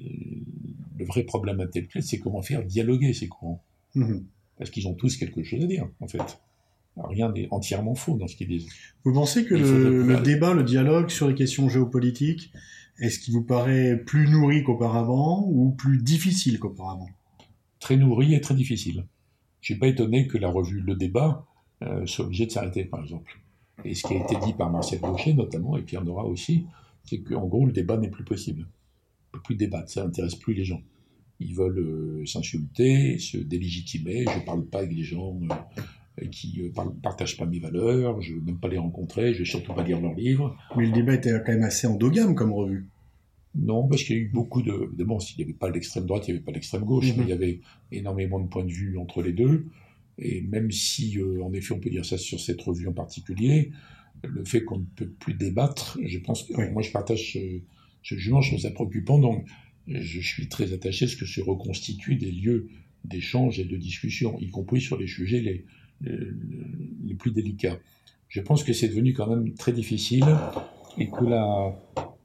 le 0.97 1.05
vrai 1.05 1.23
problème 1.23 1.61
intellectuel, 1.61 2.03
c'est 2.03 2.19
comment 2.19 2.41
faire 2.41 2.63
dialoguer 2.63 3.13
ces 3.13 3.27
courants. 3.27 3.63
Mhm. 3.95 4.25
Parce 4.57 4.69
qu'ils 4.69 4.87
ont 4.87 4.93
tous 4.93 5.17
quelque 5.17 5.43
chose 5.43 5.63
à 5.63 5.67
dire, 5.67 5.87
en 5.99 6.07
fait. 6.07 6.39
Rien 6.97 7.31
n'est 7.31 7.47
entièrement 7.51 7.95
faux 7.95 8.17
dans 8.17 8.27
ce 8.27 8.35
qu'ils 8.35 8.47
disent. 8.47 8.67
Vous 9.03 9.13
pensez 9.13 9.45
que 9.45 9.53
le, 9.53 10.21
débat, 10.21 10.53
le 10.53 10.63
dialogue 10.63 11.09
sur 11.09 11.27
les 11.27 11.35
questions 11.35 11.67
géopolitiques, 11.67 12.51
est-ce 12.99 13.19
qu'il 13.19 13.33
vous 13.33 13.43
paraît 13.43 13.97
plus 13.97 14.29
nourri 14.29 14.63
qu'auparavant 14.63 15.45
ou 15.47 15.71
plus 15.71 16.01
difficile 16.01 16.59
qu'auparavant? 16.59 17.09
Très 17.79 17.97
nourri 17.97 18.33
et 18.33 18.41
très 18.41 18.55
difficile. 18.55 19.05
Je 19.59 19.73
suis 19.73 19.79
pas 19.79 19.87
étonné 19.87 20.27
que 20.27 20.37
la 20.37 20.47
revue 20.47 20.79
Le 20.79 20.95
Débat 20.95 21.45
euh, 21.83 22.05
soit 22.05 22.25
obligée 22.25 22.45
de 22.45 22.51
s'arrêter, 22.51 22.85
par 22.85 23.01
exemple. 23.01 23.39
Et 23.83 23.93
ce 23.93 24.07
qui 24.07 24.13
a 24.13 24.23
été 24.23 24.35
dit 24.45 24.53
par 24.53 24.71
Marcel 24.71 24.99
Gaucher, 25.01 25.33
notamment, 25.33 25.75
et 25.75 25.81
Pierre 25.81 26.03
Nora 26.03 26.25
aussi, 26.25 26.65
c'est 27.03 27.19
qu'en 27.19 27.45
gros, 27.45 27.65
le 27.65 27.73
débat 27.73 27.97
n'est 27.97 28.09
plus 28.09 28.23
possible. 28.23 28.67
On 29.27 29.37
peut 29.37 29.43
plus 29.43 29.55
débattre, 29.55 29.89
ça 29.89 30.03
n'intéresse 30.03 30.35
plus 30.35 30.53
les 30.53 30.63
gens. 30.63 30.81
Ils 31.41 31.53
veulent 31.53 31.79
euh, 31.79 32.25
s'insulter, 32.25 33.19
se 33.19 33.37
délégitimer. 33.37 34.23
Je 34.23 34.45
parle 34.45 34.65
pas 34.65 34.79
avec 34.79 34.95
des 34.95 35.03
gens 35.03 35.37
euh, 35.41 35.81
qui 36.31 36.61
ne 36.61 36.69
partagent 37.01 37.37
pas 37.37 37.45
mes 37.45 37.59
valeurs, 37.59 38.21
je 38.21 38.35
veux 38.35 38.41
même 38.41 38.57
pas 38.59 38.69
les 38.69 38.77
rencontrer, 38.77 39.33
je 39.33 39.39
vais 39.39 39.45
surtout 39.45 39.73
pas 39.73 39.83
lire 39.83 39.99
leurs 39.99 40.13
livres. 40.15 40.57
Mais 40.77 40.85
le 40.85 40.91
débat 40.91 41.13
était 41.15 41.31
quand 41.45 41.51
même 41.51 41.63
assez 41.63 41.87
endogame 41.87 42.35
comme 42.35 42.53
revue. 42.53 42.87
Non, 43.53 43.87
parce 43.87 44.03
qu'il 44.03 44.15
y 44.15 44.19
a 44.19 44.21
eu 44.21 44.29
beaucoup 44.29 44.61
de. 44.61 44.71
Évidemment, 44.87 45.19
s'il 45.19 45.37
n'y 45.37 45.43
avait 45.45 45.53
pas 45.57 45.69
l'extrême 45.69 46.05
droite, 46.05 46.27
il 46.27 46.31
n'y 46.31 46.37
avait 46.37 46.45
pas 46.45 46.51
l'extrême 46.51 46.83
gauche, 46.83 47.11
Mhm. 47.11 47.15
mais 47.17 47.23
il 47.23 47.29
y 47.29 47.33
avait 47.33 47.59
énormément 47.91 48.39
de 48.39 48.47
points 48.47 48.65
de 48.65 48.71
vue 48.71 48.97
entre 48.97 49.21
les 49.21 49.31
deux. 49.33 49.67
Et 50.17 50.41
même 50.41 50.71
si, 50.71 51.17
euh, 51.19 51.41
en 51.43 51.53
effet, 51.53 51.73
on 51.73 51.79
peut 51.79 51.89
dire 51.89 52.05
ça 52.05 52.17
sur 52.17 52.39
cette 52.39 52.61
revue 52.61 52.87
en 52.87 52.93
particulier, 52.93 53.71
le 54.23 54.43
fait 54.45 54.63
qu'on 54.63 54.79
ne 54.79 54.85
peut 54.95 55.07
plus 55.09 55.33
débattre, 55.33 55.97
je 56.03 56.19
pense 56.19 56.43
que 56.43 56.53
Oui. 56.57 56.69
moi 56.71 56.81
je 56.81 56.91
partage 56.91 57.33
ce, 57.33 57.39
ce 58.03 58.15
jugement, 58.15 58.41
je 58.41 58.51
trouve 58.51 58.61
ça 58.61 58.71
préoccupant. 58.71 59.19
Donc, 59.19 59.45
je 59.87 60.19
suis 60.21 60.47
très 60.47 60.73
attaché 60.73 61.05
à 61.05 61.07
ce 61.07 61.15
que 61.15 61.25
se 61.25 61.41
reconstituent 61.41 62.15
des 62.15 62.31
lieux 62.31 62.67
d'échange 63.03 63.59
et 63.59 63.65
de 63.65 63.77
discussion, 63.77 64.37
y 64.39 64.49
compris 64.49 64.81
sur 64.81 64.97
les 64.97 65.07
sujets 65.07 65.39
les, 65.41 65.65
les, 66.01 66.17
les 67.05 67.13
plus 67.15 67.31
délicats. 67.31 67.77
Je 68.27 68.41
pense 68.41 68.63
que 68.63 68.73
c'est 68.73 68.89
devenu 68.89 69.13
quand 69.13 69.27
même 69.27 69.53
très 69.53 69.71
difficile 69.71 70.25
et 70.97 71.09
que 71.09 71.25
la, 71.25 71.75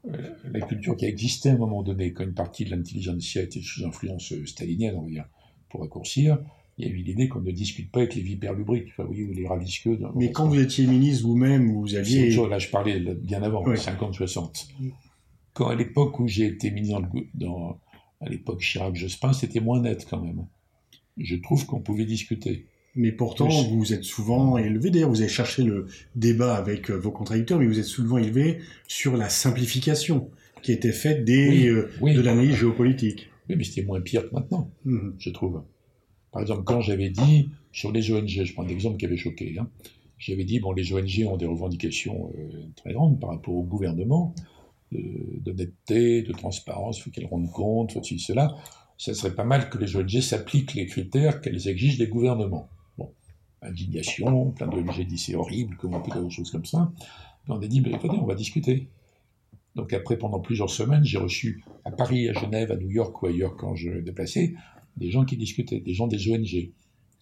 euh, 0.07 0.17
la 0.51 0.61
culture 0.61 0.95
qui 0.95 1.05
a 1.05 1.09
existé 1.09 1.49
à 1.49 1.53
un 1.53 1.57
moment 1.57 1.83
donné, 1.83 2.13
quand 2.13 2.23
une 2.23 2.33
partie 2.33 2.65
de 2.65 2.71
l'intelligentsia 2.71 3.41
était 3.43 3.61
sous 3.61 3.85
influence 3.85 4.31
euh, 4.33 4.45
stalinienne, 4.45 4.95
on 4.95 5.03
va 5.03 5.09
dire, 5.09 5.25
pour 5.69 5.81
raccourcir, 5.81 6.39
il 6.77 6.87
y 6.87 6.89
a 6.89 6.91
eu 6.91 6.97
l'idée 6.97 7.27
qu'on 7.27 7.41
ne 7.41 7.51
discute 7.51 7.91
pas 7.91 7.99
avec 7.99 8.15
les 8.15 8.21
vipères 8.21 8.53
lubriques, 8.53 8.87
enfin, 8.89 9.03
vous 9.03 9.09
voyez, 9.13 9.25
ou 9.25 9.33
les 9.33 9.47
ravisqueux. 9.47 9.99
Mais 10.15 10.31
quand 10.31 10.47
vous 10.47 10.59
étiez 10.59 10.87
ministre 10.87 11.27
vous-même, 11.27 11.71
vous 11.71 11.95
aviez... 11.95 12.31
chose, 12.31 12.49
là 12.49 12.59
je 12.59 12.69
parlais 12.69 12.99
bien 12.99 13.43
avant, 13.43 13.63
Oui. 13.65 13.75
50-60. 13.75 14.69
Quand 15.53 15.67
à 15.67 15.75
l'époque 15.75 16.19
où 16.19 16.27
j'ai 16.27 16.45
été 16.45 16.71
ministre 16.71 17.01
dans 17.35 17.79
à 18.21 18.29
l'époque 18.29 18.61
Chirac-Jospin, 18.61 19.33
c'était 19.33 19.59
moins 19.59 19.81
net 19.81 20.07
quand 20.09 20.21
même. 20.21 20.45
Je 21.17 21.35
trouve 21.35 21.65
qu'on 21.65 21.81
pouvait 21.81 22.05
discuter. 22.05 22.67
Mais 22.95 23.11
pourtant, 23.11 23.47
Oui. 23.47 23.67
vous 23.71 23.93
êtes 23.93 24.03
souvent 24.03 24.57
élevé, 24.57 24.89
d'ailleurs 24.89 25.09
vous 25.09 25.21
avez 25.21 25.29
cherché 25.29 25.63
le 25.63 25.87
débat 26.15 26.55
avec 26.55 26.91
euh, 26.91 26.95
vos 26.95 27.11
contradicteurs, 27.11 27.59
mais 27.59 27.65
vous 27.65 27.79
êtes 27.79 27.85
souvent 27.85 28.17
élevé 28.17 28.59
sur 28.87 29.15
la 29.15 29.29
simplification 29.29 30.29
qui 30.61 30.73
était 30.73 30.91
faite 30.91 31.23
des, 31.23 31.47
Oui, 31.49 31.67
euh, 31.69 31.89
oui. 32.01 32.13
de 32.13 32.21
l'analyse 32.21 32.55
géopolitique. 32.55 33.29
Oui, 33.49 33.55
mais 33.55 33.63
c'était 33.63 33.83
moins 33.83 34.01
pire 34.01 34.29
que 34.29 34.35
maintenant. 34.35 34.69
Mhm. 34.85 35.15
je 35.19 35.29
trouve. 35.29 35.63
Par 36.31 36.41
exemple, 36.41 36.63
quand 36.63 36.81
j'avais 36.81 37.09
dit, 37.09 37.49
sur 37.71 37.91
les 37.91 38.11
ONG, 38.11 38.27
je 38.27 38.53
prends 38.53 38.63
un 38.63 38.67
exemple 38.67 38.97
qui 38.97 39.05
avait 39.05 39.17
choqué, 39.17 39.55
hein, 39.57 39.69
j'avais 40.17 40.43
dit, 40.43 40.59
bon, 40.59 40.71
les 40.73 40.93
ONG 40.93 41.25
ont 41.27 41.37
des 41.37 41.45
revendications 41.45 42.31
euh, 42.37 42.49
très 42.75 42.93
grandes 42.93 43.19
par 43.19 43.29
rapport 43.31 43.55
au 43.55 43.63
gouvernement, 43.63 44.35
d'honnêteté, 44.91 46.21
de, 46.21 46.33
transparence, 46.33 46.99
il 46.99 47.03
faut 47.03 47.09
qu'elles 47.11 47.25
rendent 47.25 47.51
compte, 47.51 47.93
faut-il 47.93 48.19
cela. 48.19 48.55
Ça 48.97 49.13
serait 49.13 49.33
pas 49.33 49.45
mal 49.45 49.69
que 49.69 49.77
les 49.77 49.95
ONG 49.95 50.19
s'appliquent 50.19 50.73
les 50.73 50.85
critères 50.85 51.39
qu'elles 51.41 51.67
exigent 51.69 51.97
des 51.97 52.07
gouvernements. 52.07 52.69
Indignation, 53.61 54.51
plein 54.51 54.67
d'ONG 54.67 55.05
disent 55.05 55.25
c'est 55.25 55.35
horrible, 55.35 55.77
comment 55.79 55.97
on 55.97 56.01
peut 56.01 56.11
dire 56.11 56.23
des 56.23 56.31
choses 56.31 56.51
comme 56.51 56.65
ça. 56.65 56.91
On 57.47 57.61
a 57.61 57.67
dit, 57.67 57.81
mais 57.81 57.91
écoutez, 57.91 58.17
on 58.19 58.25
va 58.25 58.35
discuter. 58.35 58.87
Donc 59.75 59.93
après, 59.93 60.17
pendant 60.17 60.39
plusieurs 60.39 60.69
semaines, 60.69 61.03
j'ai 61.03 61.17
reçu 61.17 61.63
à 61.85 61.91
Paris, 61.91 62.27
à 62.29 62.33
Genève, 62.33 62.71
à 62.71 62.75
New 62.75 62.89
York 62.89 63.21
ou 63.21 63.27
ailleurs 63.27 63.55
quand 63.55 63.75
je 63.75 63.99
déplaçais, 63.99 64.53
des 64.97 65.11
gens 65.11 65.25
qui 65.25 65.37
discutaient, 65.37 65.79
des 65.79 65.93
gens 65.93 66.07
des 66.07 66.31
ONG. 66.31 66.53
Ils 66.53 66.73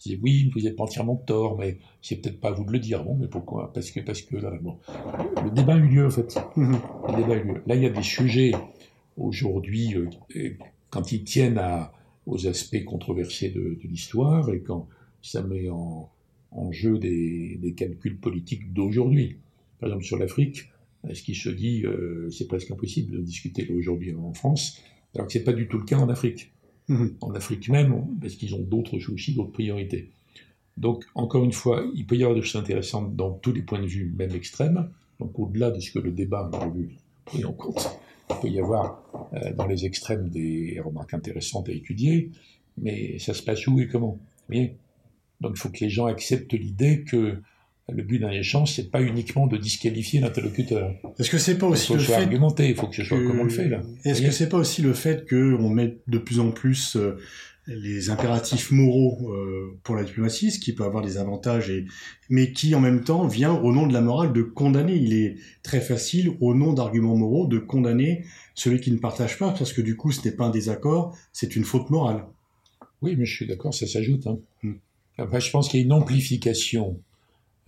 disaient 0.01 0.19
oui, 0.22 0.50
vous 0.53 0.62
n'êtes 0.62 0.75
pas 0.75 0.84
entièrement 0.84 1.17
tort, 1.17 1.58
mais 1.58 1.77
c'est 2.01 2.15
peut-être 2.17 2.39
pas 2.39 2.50
à 2.50 2.51
vous 2.51 2.63
de 2.63 2.72
le 2.72 2.79
dire. 2.79 3.03
Bon, 3.03 3.15
mais 3.15 3.27
pourquoi? 3.27 3.74
Parce 3.74 3.91
que, 3.91 4.00
parce 4.00 4.22
que 4.22 4.38
là, 4.38 4.51
bon. 4.62 4.79
Le 5.43 5.51
débat 5.51 5.75
a 5.75 5.77
eu 5.77 5.88
lieu, 5.88 6.08
en 6.08 6.10
fait. 6.10 6.39
Mhm. 6.55 6.79
Le 7.08 7.15
débat 7.17 7.34
a 7.34 7.38
eu 7.38 7.43
lieu. 7.43 7.63
Là, 7.67 7.75
il 7.75 7.84
y 7.84 7.86
a 7.86 7.89
des 7.89 8.03
sujets, 8.03 8.53
aujourd'hui, 9.17 9.96
euh, 9.96 10.10
euh, 10.38 10.51
quand 10.89 11.12
ils 11.12 11.24
tiennent 11.24 11.58
à, 11.58 11.91
aux 12.25 12.48
aspects 12.48 12.84
controversés 12.86 13.50
de, 13.50 13.77
de 13.81 13.88
l'histoire 13.88 14.50
et 14.50 14.62
quand 14.62 14.88
ça 15.22 15.43
met 15.43 15.69
en, 15.69 16.10
en 16.51 16.72
jeu 16.72 16.98
des, 16.98 17.58
des 17.62 17.74
calculs 17.74 18.18
politiques 18.18 18.74
d'aujourd'hui. 18.74 19.38
Par 19.79 19.89
exemple, 19.89 20.06
sur 20.06 20.18
l'Afrique, 20.18 20.70
ce 21.13 21.24
qui 21.24 21.36
se 21.36 21.50
dit, 21.50 21.86
euh, 21.86 22.29
c'est 22.29 22.48
presque 22.48 22.72
impossible 22.72 23.12
de 23.15 23.22
discuter 23.22 23.72
aujourd'hui 23.72 24.13
en 24.15 24.34
France, 24.34 24.82
Alors 25.15 25.27
que 25.27 25.34
c'est 25.34 25.44
pas 25.44 25.53
du 25.53 25.68
tout 25.68 25.77
le 25.77 25.86
cas 25.86 25.98
en 25.98 26.10
Afrique. 26.10 26.51
Mhm. 26.88 27.15
En 27.22 27.34
Afrique 27.34 27.70
même, 27.70 28.06
parce 28.20 28.36
qu'ils 28.36 28.56
ont 28.56 28.62
d'autres 28.62 29.00
soucis, 29.00 29.34
d'autres 29.34 29.51
priorités. 29.51 30.10
Donc, 30.77 31.06
encore 31.13 31.44
une 31.44 31.51
fois, 31.51 31.86
il 31.94 32.06
peut 32.06 32.15
y 32.15 32.24
avoir 32.24 32.36
des 32.36 32.41
choses 32.41 32.62
intéressantes 32.62 33.15
dans 33.15 33.32
tous 33.32 33.51
les 33.51 33.62
points 33.62 33.82
de 33.82 33.88
vue, 33.88 34.13
même 34.18 34.34
extrêmes. 34.36 34.89
Donc, 35.20 35.38
au-delà 35.38 35.72
de 35.72 35.79
ce 35.79 35.91
que 35.91 36.00
le 36.00 36.12
débat 36.12 36.50
a 36.51 36.70
vu 36.70 36.96
pris 37.25 37.46
en 37.46 37.53
compte, 37.53 38.00
il 38.29 38.36
peut 38.41 38.48
y 38.48 38.60
avoir 38.60 39.03
euh, 39.34 39.53
dans 39.53 39.68
les 39.68 39.86
extrêmes 39.86 40.29
des 40.29 40.79
remarques 40.84 41.13
intéressantes 41.13 41.70
à 41.70 41.74
étudier, 41.74 42.32
mais 42.77 43.20
ça 43.20 43.34
se 43.34 43.44
passe 43.44 43.68
où 43.68 43.79
et 43.79 43.88
comment? 43.88 44.13
Vous 44.13 44.56
voyez? 44.56 44.75
Donc, 45.41 45.53
il 45.55 45.60
faut 45.60 45.69
que 45.69 45.79
les 45.81 45.89
gens 45.89 46.05
acceptent 46.05 46.53
l'idée 46.53 47.03
que 47.03 47.38
le 47.91 48.03
but 48.03 48.19
d'un 48.19 48.29
échange, 48.29 48.74
c'est 48.74 48.91
pas 48.91 49.01
uniquement 49.01 49.48
de 49.48 49.58
disqualifier 49.58 50.19
l'interlocuteur. 50.19 50.93
Est-ce 51.17 51.29
que 51.29 51.38
c'est 51.39 51.58
pas 51.58 51.65
aussi 51.67 51.93
le 51.93 52.00
fait 52.00 52.13
argumenté, 52.13 52.69
il 52.69 52.75
faut 52.75 52.88
que 52.88 52.96
ce 52.96 53.03
soit 53.03 53.17
que- 53.17 53.27
comme 53.27 53.39
on 53.39 53.46
le 53.46 53.50
fait 53.50 53.67
là. 53.67 53.81
Est-ce 54.05 54.22
que 54.22 54.31
c'est 54.31 54.50
pas 54.50 54.58
aussi 54.58 54.81
le 54.81 54.93
fait 54.93 55.27
qu'on 55.27 55.69
met 55.69 55.98
de 56.08 56.17
plus 56.19 56.39
en 56.39 56.51
plus 56.51 56.96
euh, 56.98 57.17
les 57.65 58.10
impératifs 58.10 58.72
moraux 58.72 59.31
euh, 59.34 59.77
pour 59.84 59.96
la 59.96 60.03
diplomatie, 60.03 60.51
ce 60.51 60.60
qui 60.60 60.74
peut 60.74 60.84
avoir 60.84 61.03
des 61.03 61.17
avantages, 61.17 61.69
et... 61.72 61.86
mais 62.29 62.51
qui 62.51 62.75
en 62.75 62.79
même 62.79 63.03
temps 63.03 63.27
vient 63.27 63.53
au 63.53 63.72
nom 63.72 63.88
de 63.88 63.93
la 63.93 64.01
morale 64.01 64.34
de 64.34 64.41
condamner? 64.43 64.96
Il 64.96 65.13
est 65.13 65.36
très 65.63 65.81
facile, 65.81 66.36
au 66.41 66.53
nom 66.53 66.74
d'arguments 66.74 67.15
moraux, 67.15 67.48
de 67.48 67.58
condamner 67.60 68.24
celui 68.55 68.79
qui 68.81 68.91
ne 68.91 68.98
partage 68.98 69.38
pas, 69.39 69.51
parce 69.51 69.74
que 69.74 69.81
du 69.81 69.96
coup, 69.96 70.12
ce 70.12 70.27
n'est 70.27 70.36
pas 70.36 70.46
un 70.46 70.50
désaccord, 70.51 71.15
c'est 71.31 71.55
une 71.55 71.63
faute 71.63 71.89
morale. 71.89 72.25
Oui, 73.01 73.15
mais 73.17 73.25
je 73.25 73.36
suis 73.36 73.48
d'accord, 73.48 73.74
ça 73.74 73.88
s'ajoute. 73.88 74.27
Hein. 74.27 74.38
Hmm. 74.63 74.74
Je 75.40 75.52
pense 75.52 75.70
qu'il 75.70 75.80
y 75.80 75.84
a 75.84 75.86
une 75.86 75.94
amplification 75.94 77.00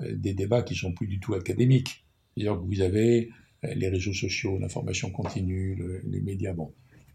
euh, 0.02 0.16
des 0.16 0.34
débats 0.34 0.64
qui 0.64 0.76
sont 0.76 0.94
plus 0.94 1.08
du 1.08 1.20
tout 1.20 1.34
académiques. 1.34 2.04
Que 2.38 2.48
vous 2.50 2.82
avez 2.82 3.30
euh, 3.66 3.74
les 3.76 3.90
réseaux 3.90 4.14
sociaux, 4.14 4.58
l'information 4.58 5.12
continue, 5.12 5.76
le- 5.76 6.02
les 6.08 6.22
médias, 6.22 6.54
bon, 6.54 6.72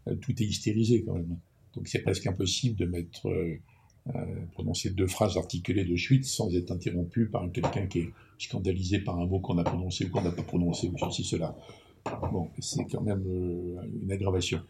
euh, 0.07 0.15
tout 0.15 0.31
est 0.41 0.45
hystérisé 0.45 1.03
quand 1.03 1.13
même. 1.13 1.37
Donc 1.73 1.87
c'est 1.87 1.99
presque 1.99 2.25
impossible 2.27 2.75
de 2.75 2.85
mettre, 2.85 3.29
prononcer 4.53 4.89
deux 4.91 5.05
phrases 5.05 5.37
articulées 5.37 5.83
de 5.83 5.95
suite 5.95 6.25
sans 6.25 6.55
être 6.55 6.71
interrompu 6.71 7.27
par 7.27 7.51
quelqu'un 7.51 7.85
qui 7.87 7.99
est 7.99 8.09
scandalisé 8.39 8.99
par 8.99 9.19
un 9.19 9.27
mot 9.27 9.39
qu'on 9.39 9.57
a 9.59 9.63
prononcé 9.63 10.05
ou 10.05 10.09
qu'on 10.09 10.21
n'a 10.21 10.31
pas 10.31 10.43
prononcé 10.43 10.87
ou 10.87 10.97
ceci, 10.97 11.23
cela. 11.23 11.55
Bon, 12.31 12.49
c'est 12.59 12.85
quand 12.85 13.01
même 13.01 13.23
une 14.01 14.11
aggravation. 14.11 14.61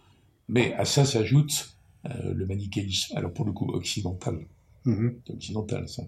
Mais 0.50 0.74
à 0.74 0.84
ça 0.86 1.06
s'ajoute 1.06 1.78
le 2.04 2.46
manichéisme, 2.46 3.16
alors 3.16 3.32
pour 3.32 3.46
le 3.46 3.52
coup 3.54 3.70
occidental, 3.72 4.40
Mhm. 4.88 5.20
c'est 5.26 5.34
occidental 5.34 5.90
ça. 5.90 6.04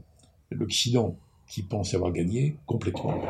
L'Occident 0.51 1.17
qui 1.47 1.63
pense 1.63 1.93
avoir 1.93 2.11
gagné 2.13 2.55
complètement. 2.65 3.21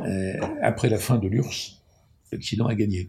Euh, 0.00 0.40
après 0.62 0.90
la 0.90 0.98
fin 0.98 1.18
de 1.18 1.26
l'URSS, 1.26 1.82
l'Occident 2.30 2.66
a 2.66 2.74
gagné. 2.74 3.08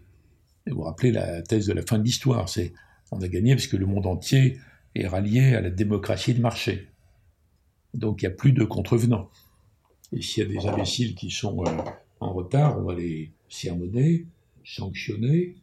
Vous 0.65 0.77
vous 0.77 0.83
rappelez 0.83 1.11
la 1.11 1.41
thèse 1.41 1.67
de 1.67 1.73
la 1.73 1.81
fin 1.81 1.99
de 1.99 2.03
l'histoire, 2.03 2.47
c'est 2.47 2.73
on 3.11 3.21
a 3.21 3.27
gagné 3.27 3.55
parce 3.55 3.67
que 3.67 3.75
le 3.75 3.85
monde 3.85 4.05
entier 4.05 4.57
est 4.95 5.07
rallié 5.07 5.55
à 5.55 5.61
la 5.61 5.69
démocratie 5.69 6.33
de 6.33 6.41
marché. 6.41 6.87
Donc 7.93 8.21
il 8.21 8.27
n'y 8.27 8.33
a 8.33 8.35
plus 8.35 8.53
de 8.53 8.63
contrevenants. 8.63 9.29
Et 10.13 10.21
s'il 10.21 10.43
y 10.43 10.45
a 10.45 10.49
des 10.49 10.65
imbéciles 10.67 11.13
qui 11.13 11.29
sont 11.29 11.65
euh, 11.65 11.71
en 12.19 12.31
retard, 12.33 12.79
on 12.79 12.83
va 12.83 12.95
les 12.95 13.31
sermonner, 13.49 14.25
sanctionner, 14.63 15.55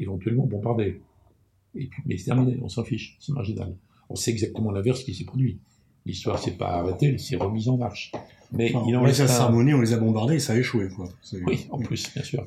éventuellement 0.00 0.46
bombarder. 0.46 1.02
Et 1.74 1.86
puis, 1.86 2.02
mais 2.06 2.16
c'est 2.16 2.26
terminé, 2.26 2.58
on 2.62 2.68
s'en 2.68 2.84
fiche, 2.84 3.16
c'est 3.20 3.32
marginal. 3.32 3.74
On 4.10 4.16
sait 4.16 4.30
exactement 4.30 4.70
l'inverse 4.70 5.02
qui 5.02 5.14
s'est 5.14 5.24
produit. 5.24 5.58
L'histoire 6.06 6.38
s'est 6.38 6.56
pas 6.56 6.80
arrêtée, 6.80 7.06
elle 7.06 7.20
s'est 7.20 7.36
remise 7.36 7.68
en 7.68 7.78
marche. 7.78 8.12
Mais 8.52 8.74
Enfin, 8.74 8.84
il 8.88 8.96
en 8.96 9.02
on 9.02 9.06
les 9.06 9.20
a 9.20 9.46
un... 9.46 9.54
on 9.54 9.80
les 9.80 9.92
a 9.92 9.96
bombardés, 9.96 10.34
et 10.34 10.38
ça 10.38 10.52
a 10.52 10.56
échoué. 10.56 10.88
Quoi. 10.94 11.08
Oui, 11.46 11.66
en 11.70 11.78
plus, 11.78 12.12
bien 12.12 12.22
sûr. 12.22 12.46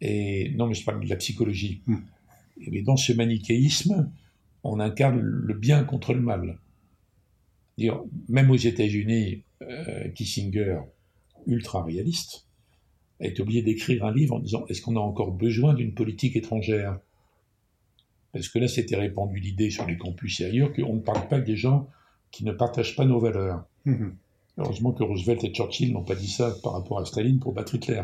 Et 0.00 0.52
non, 0.56 0.66
mais 0.66 0.74
je 0.74 0.84
parle 0.84 1.04
de 1.04 1.08
la 1.08 1.16
psychologie. 1.16 1.82
Hmm. 1.86 1.96
Et 2.72 2.82
dans 2.82 2.96
ce 2.96 3.12
manichéisme, 3.12 4.10
on 4.64 4.80
incarne 4.80 5.20
le 5.20 5.54
bien 5.54 5.84
contre 5.84 6.14
le 6.14 6.20
mal. 6.20 6.58
Dire, 7.78 8.02
même 8.28 8.50
aux 8.50 8.56
États-Unis, 8.56 9.44
euh, 9.62 10.08
Kissinger, 10.10 10.80
ultra 11.46 11.82
réaliste, 11.82 12.46
est 13.20 13.38
obligé 13.40 13.62
d'écrire 13.62 14.04
un 14.04 14.12
livre 14.12 14.34
en 14.34 14.40
disant 14.40 14.64
est-ce 14.68 14.80
qu'on 14.82 14.96
a 14.96 15.00
encore 15.00 15.32
besoin 15.32 15.74
d'une 15.74 15.94
politique 15.94 16.36
étrangère? 16.36 16.98
Parce 18.32 18.48
que 18.48 18.58
là, 18.58 18.68
c'était 18.68 18.96
répandu 18.96 19.38
l'idée 19.40 19.70
sur 19.70 19.86
les 19.86 19.96
campus 19.96 20.40
et 20.40 20.44
ailleurs 20.46 20.72
qu'on 20.72 20.94
ne 20.94 21.00
parle 21.00 21.26
pas 21.28 21.40
des 21.40 21.56
gens 21.56 21.88
qui 22.30 22.44
ne 22.44 22.52
partagent 22.52 22.94
pas 22.96 23.04
nos 23.04 23.18
valeurs. 23.18 23.64
Mhm. 23.84 24.14
Heureusement 24.58 24.92
que 24.92 25.02
Roosevelt 25.02 25.42
et 25.44 25.52
Churchill 25.52 25.92
n'ont 25.92 26.04
pas 26.04 26.14
dit 26.14 26.28
ça 26.30 26.54
par 26.62 26.74
rapport 26.74 27.00
à 27.00 27.04
Staline 27.04 27.38
pour 27.40 27.52
battre 27.52 27.74
Hitler. 27.74 28.02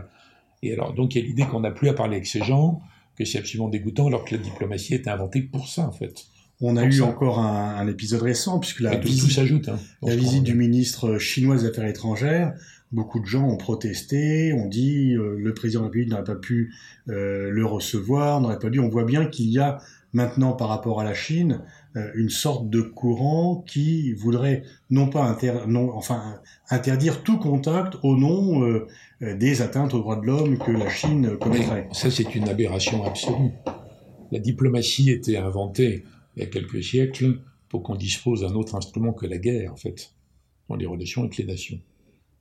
Et 0.63 0.73
alors, 0.73 0.95
donc, 0.95 1.15
il 1.15 1.21
y 1.21 1.25
a 1.25 1.27
l'idée 1.27 1.45
qu'on 1.45 1.61
n'a 1.61 1.71
plus 1.71 1.89
à 1.89 1.93
parler 1.95 2.17
avec 2.17 2.27
ces 2.27 2.43
gens, 2.43 2.81
que 3.17 3.25
c'est 3.25 3.39
absolument 3.39 3.69
dégoûtant, 3.69 4.07
alors 4.07 4.25
que 4.25 4.35
la 4.35 4.43
diplomatie 4.43 4.95
était 4.95 5.11
inventée 5.11 5.43
pour 5.43 5.69
ça, 5.69 5.87
en 5.87 5.93
fait. 5.93 6.25
On 6.61 6.77
a 6.77 6.81
Pour 6.81 6.89
eu 6.89 6.93
ça. 6.95 7.05
encore 7.05 7.39
un, 7.41 7.77
un 7.77 7.87
épisode 7.87 8.23
récent, 8.23 8.59
puisque 8.59 8.81
la 8.81 8.97
tout, 8.97 9.03
tout 9.03 9.09
visite, 9.09 9.31
s'ajoute. 9.33 9.69
Hein, 9.69 9.79
la 10.03 10.17
visite 10.17 10.43
du 10.43 10.55
ministre 10.55 11.19
chinois 11.19 11.57
des 11.57 11.67
Affaires 11.67 11.87
étrangères, 11.87 12.55
beaucoup 12.93 13.21
de 13.21 13.27
gens 13.27 13.47
ont 13.47 13.59
protesté, 13.59 14.55
ont 14.55 14.67
dit 14.67 15.15
euh, 15.15 15.37
le 15.39 15.53
président 15.53 15.81
de 15.81 15.85
la 15.85 15.89
République 15.89 16.11
n'aurait 16.11 16.25
pas 16.25 16.35
pu 16.37 16.73
euh, 17.09 17.51
le 17.51 17.67
recevoir, 17.67 18.41
n'aurait 18.41 18.59
pas 18.59 18.71
dû. 18.71 18.81
On 18.81 18.89
voit 18.89 19.05
bien 19.05 19.27
qu'il 19.27 19.51
y 19.51 19.59
a 19.59 19.79
maintenant, 20.17 20.55
par 20.55 20.69
rapport 20.69 20.99
à 20.99 21.05
la 21.05 21.13
Chine, 21.13 21.61
euh, 21.95 22.11
une 22.15 22.31
sorte 22.31 22.71
de 22.71 22.81
courant 22.81 23.63
qui 23.67 24.15
voudrait 24.15 24.63
non 24.89 25.09
pas 25.09 25.39
interdire 26.71 27.23
tout 27.23 27.39
contact 27.39 27.99
au 28.03 28.17
nom 28.17 28.65
euh, 28.65 28.87
euh, 29.21 29.37
des 29.37 29.61
atteintes 29.61 29.93
aux 29.93 29.99
droits 29.99 30.17
de 30.17 30.25
l'homme 30.25 30.57
que 30.57 30.71
la 30.71 30.89
Chine 30.89 31.37
commettrait. 31.37 31.87
Ça, 31.93 32.11
c'est 32.11 32.35
une 32.35 32.49
aberration 32.49 33.05
absolue. 33.05 33.51
La 34.33 34.39
diplomatie 34.39 35.11
était 35.11 35.37
inventée 35.37 36.05
il 36.35 36.43
y 36.43 36.47
a 36.47 36.49
quelques 36.49 36.83
siècles 36.83 37.43
pour 37.69 37.83
qu'on 37.83 37.95
dispose 37.95 38.41
d'un 38.41 38.55
autre 38.55 38.75
instrument 38.75 39.13
que 39.13 39.27
la 39.27 39.37
guerre, 39.37 39.75
en 39.75 39.77
fait, 39.77 40.15
dans 40.71 40.77
les 40.77 40.87
relations 40.87 41.25
avec 41.25 41.37
les 41.37 41.45
nations. 41.45 41.79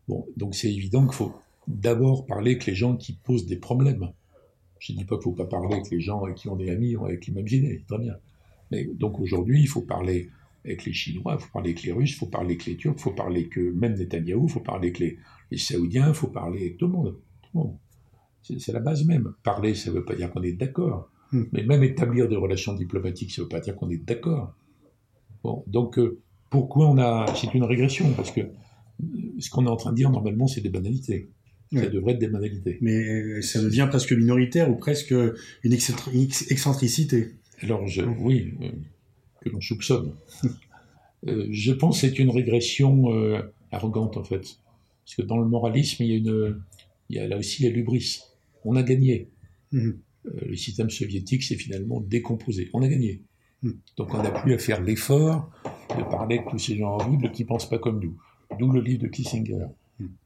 Bon, 0.08 0.26
donc 0.38 0.56
c'est 0.56 0.72
évident 0.72 1.06
qu'il 1.06 1.16
faut 1.16 1.34
d'abord 1.68 2.26
parler 2.26 2.52
avec 2.52 2.68
les 2.68 2.76
gens 2.76 2.96
qui 2.96 3.12
posent 3.12 3.48
des 3.48 3.58
problèmes. 3.58 4.12
Je 4.80 4.94
ne 4.94 4.98
dis 4.98 5.06
pas 5.06 5.18
qu'il 5.18 5.32
ne 5.32 5.36
faut 5.36 5.44
pas 5.44 5.46
parler 5.46 5.74
avec 5.76 5.90
les 5.90 6.00
gens 6.00 6.22
qui 6.34 6.50
ont 6.50 6.56
des 6.56 6.70
amis 6.70 6.96
avec 6.96 7.28
les 7.28 7.34
mêmes 7.34 7.48
idées, 7.48 7.84
très 7.88 7.98
bien. 7.98 8.16
Mais 8.72 8.86
donc 8.86 9.20
aujourd'hui, 9.20 9.62
il 9.62 9.68
faut 9.68 9.82
parler 9.82 10.30
avec 10.64 10.86
les 10.86 10.94
Chinois, 10.94 11.38
il 11.40 11.44
faut 11.44 11.52
parler 11.52 11.70
avec 11.70 11.84
les 11.84 11.92
Russes, 11.92 12.12
il 12.12 12.16
faut 12.16 12.26
parler 12.26 12.50
avec 12.50 12.66
les 12.66 12.76
Turcs, 12.76 12.96
il 12.98 13.02
faut 13.02 13.12
parler 13.12 13.42
avec 13.42 13.58
même 13.58 13.96
Netanyahou, 13.96 14.46
il 14.46 14.52
faut 14.52 14.60
parler 14.60 14.88
avec 14.88 15.00
les, 15.00 15.18
les 15.52 15.58
Saoudiens, 15.58 16.10
il 16.10 16.14
faut 16.14 16.28
parler 16.28 16.62
avec 16.62 16.78
tout 16.78 16.88
le 16.88 16.92
monde. 16.92 17.16
Tout 17.42 17.50
le 17.54 17.60
monde. 17.60 17.78
C'est 18.42 18.60
c'est 18.60 18.74
la 18.74 18.80
base 18.80 19.06
même. 19.06 19.34
Parler, 19.44 19.76
ça 19.76 19.90
ne 19.90 19.96
veut 19.96 20.06
pas 20.06 20.16
dire 20.16 20.32
qu'on 20.32 20.44
est 20.44 20.54
d'accord. 20.54 21.10
Hmm. 21.32 21.44
Mais 21.52 21.64
même 21.64 21.84
établir 21.84 22.28
des 22.28 22.36
relations 22.36 22.74
diplomatiques, 22.74 23.32
ça 23.32 23.42
ne 23.42 23.46
veut 23.46 23.50
pas 23.50 23.60
dire 23.60 23.76
qu'on 23.76 23.90
est 23.90 24.04
d'accord. 24.04 24.54
Bon, 25.44 25.64
donc 25.68 25.98
euh, 25.98 26.20
pourquoi 26.50 26.88
on 26.88 26.98
a. 26.98 27.26
C'est 27.36 27.54
une 27.54 27.64
régression, 27.64 28.12
parce 28.14 28.32
que 28.32 28.42
euh, 28.42 28.50
ce 29.40 29.50
qu'on 29.50 29.66
est 29.66 29.70
en 29.70 29.76
train 29.76 29.92
de 29.92 29.96
dire, 29.96 30.10
normalement, 30.10 30.48
c'est 30.48 30.62
des 30.62 30.70
banalités. 30.70 31.30
Ça 31.76 31.82
Ouais. 31.82 31.90
devrait 31.90 32.14
être 32.14 32.20
des 32.20 32.28
banalités. 32.28 32.78
Mais 32.82 32.96
euh, 33.04 33.42
ça 33.42 33.62
devient 33.62 33.86
presque 33.90 34.12
minoritaire 34.14 34.70
ou 34.72 34.76
presque 34.76 35.12
une 35.12 35.74
excentri- 35.74 36.52
excentricité. 36.52 37.32
Alors, 37.62 37.86
je, 37.88 38.02
oui, 38.02 38.54
euh, 38.62 38.70
que 39.42 39.50
l'on 39.50 39.62
soupçonne. 39.62 40.14
Euh, 41.28 41.48
je 41.50 41.72
pense 41.74 42.02
que 42.02 42.08
c'est 42.08 42.20
une 42.20 42.30
régression 42.30 43.12
euh, 43.14 43.42
arrogante, 43.72 44.16
en 44.18 44.24
fait. 44.24 44.60
Parce 45.06 45.16
que 45.18 45.22
dans 45.24 45.38
le 45.38 45.46
moralisme, 45.48 46.04
il 46.04 46.10
y 46.10 46.14
a, 46.14 46.18
une, 46.18 46.62
il 47.10 47.16
y 47.16 47.20
a 47.20 47.28
là 47.28 47.38
aussi 47.38 47.64
la 47.64 47.70
lubris. 47.70 48.20
On 48.64 48.76
a 48.76 48.84
gagné. 48.84 49.30
Euh, 49.74 49.98
le 50.24 50.56
système 50.56 50.90
soviétique 50.90 51.44
s'est 51.44 51.56
finalement 51.56 52.00
décomposé. 52.02 52.70
On 52.74 52.82
a 52.82 52.88
gagné. 52.88 53.22
Hmm. 53.64 53.72
Donc 53.98 54.14
on 54.14 54.22
n'a 54.24 54.32
plus 54.32 54.54
à 54.54 54.58
faire 54.58 54.82
l'effort 54.84 55.52
de 55.98 56.04
parler 56.04 56.38
avec 56.38 56.50
tous 56.50 56.60
ces 56.60 56.78
gens 56.78 56.96
horribles 56.96 57.32
qui 57.32 57.44
ne 57.44 57.48
pensent 57.48 57.70
pas 57.70 57.80
comme 57.80 58.00
nous. 58.00 58.18
D'où 58.60 58.72
le 58.72 58.82
livre 58.82 59.02
de 59.04 59.08
Kissinger. 59.08 59.66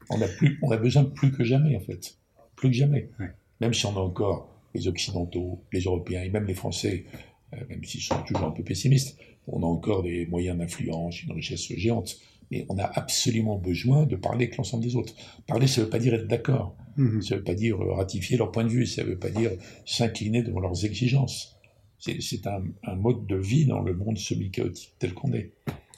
On 0.09 0.21
a, 0.21 0.27
plus, 0.27 0.59
on 0.61 0.71
a 0.71 0.77
besoin 0.77 1.05
plus 1.05 1.31
que 1.31 1.43
jamais, 1.43 1.75
en 1.75 1.79
fait. 1.79 2.17
Plus 2.55 2.69
que 2.69 2.75
jamais. 2.75 3.09
Ouais. 3.19 3.31
Même 3.61 3.73
si 3.73 3.85
on 3.85 3.95
a 3.95 3.99
encore 3.99 4.49
les 4.73 4.87
Occidentaux, 4.87 5.61
les 5.71 5.81
Européens 5.81 6.23
et 6.23 6.29
même 6.29 6.45
les 6.45 6.53
Français, 6.53 7.05
euh, 7.53 7.57
même 7.69 7.83
s'ils 7.83 8.01
sont 8.01 8.21
toujours 8.23 8.47
un 8.47 8.51
peu 8.51 8.63
pessimistes, 8.63 9.17
on 9.47 9.63
a 9.63 9.65
encore 9.65 10.03
des 10.03 10.25
moyens 10.27 10.57
d'influence, 10.57 11.23
une 11.23 11.31
richesse 11.31 11.73
géante. 11.75 12.17
Mais 12.51 12.65
on 12.69 12.79
a 12.79 12.83
absolument 12.83 13.57
besoin 13.57 14.05
de 14.05 14.15
parler 14.15 14.45
avec 14.45 14.57
l'ensemble 14.57 14.83
des 14.83 14.95
autres. 14.95 15.13
Parler, 15.45 15.67
ça 15.67 15.81
ne 15.81 15.85
veut 15.85 15.89
pas 15.91 15.99
dire 15.99 16.15
être 16.15 16.27
d'accord. 16.27 16.75
Mhm. 16.97 17.21
Ça 17.21 17.35
ne 17.35 17.39
veut 17.39 17.43
pas 17.43 17.53
dire 17.53 17.77
ratifier 17.77 18.37
leur 18.37 18.51
point 18.51 18.63
de 18.63 18.69
vue, 18.69 18.87
ça 18.87 19.03
ne 19.03 19.09
veut 19.09 19.19
pas 19.19 19.29
dire 19.29 19.51
s'incliner 19.85 20.41
devant 20.41 20.59
leurs 20.59 20.83
exigences. 20.83 21.58
C'est 21.99 22.47
un, 22.47 22.63
un 22.83 22.95
mode 22.95 23.25
de 23.27 23.35
vie 23.35 23.65
dans 23.65 23.81
le 23.81 23.93
monde 23.93 24.17
semi-chaotique 24.17 24.93
tel 24.99 25.13
qu'on 25.13 25.33
est. 25.33 25.51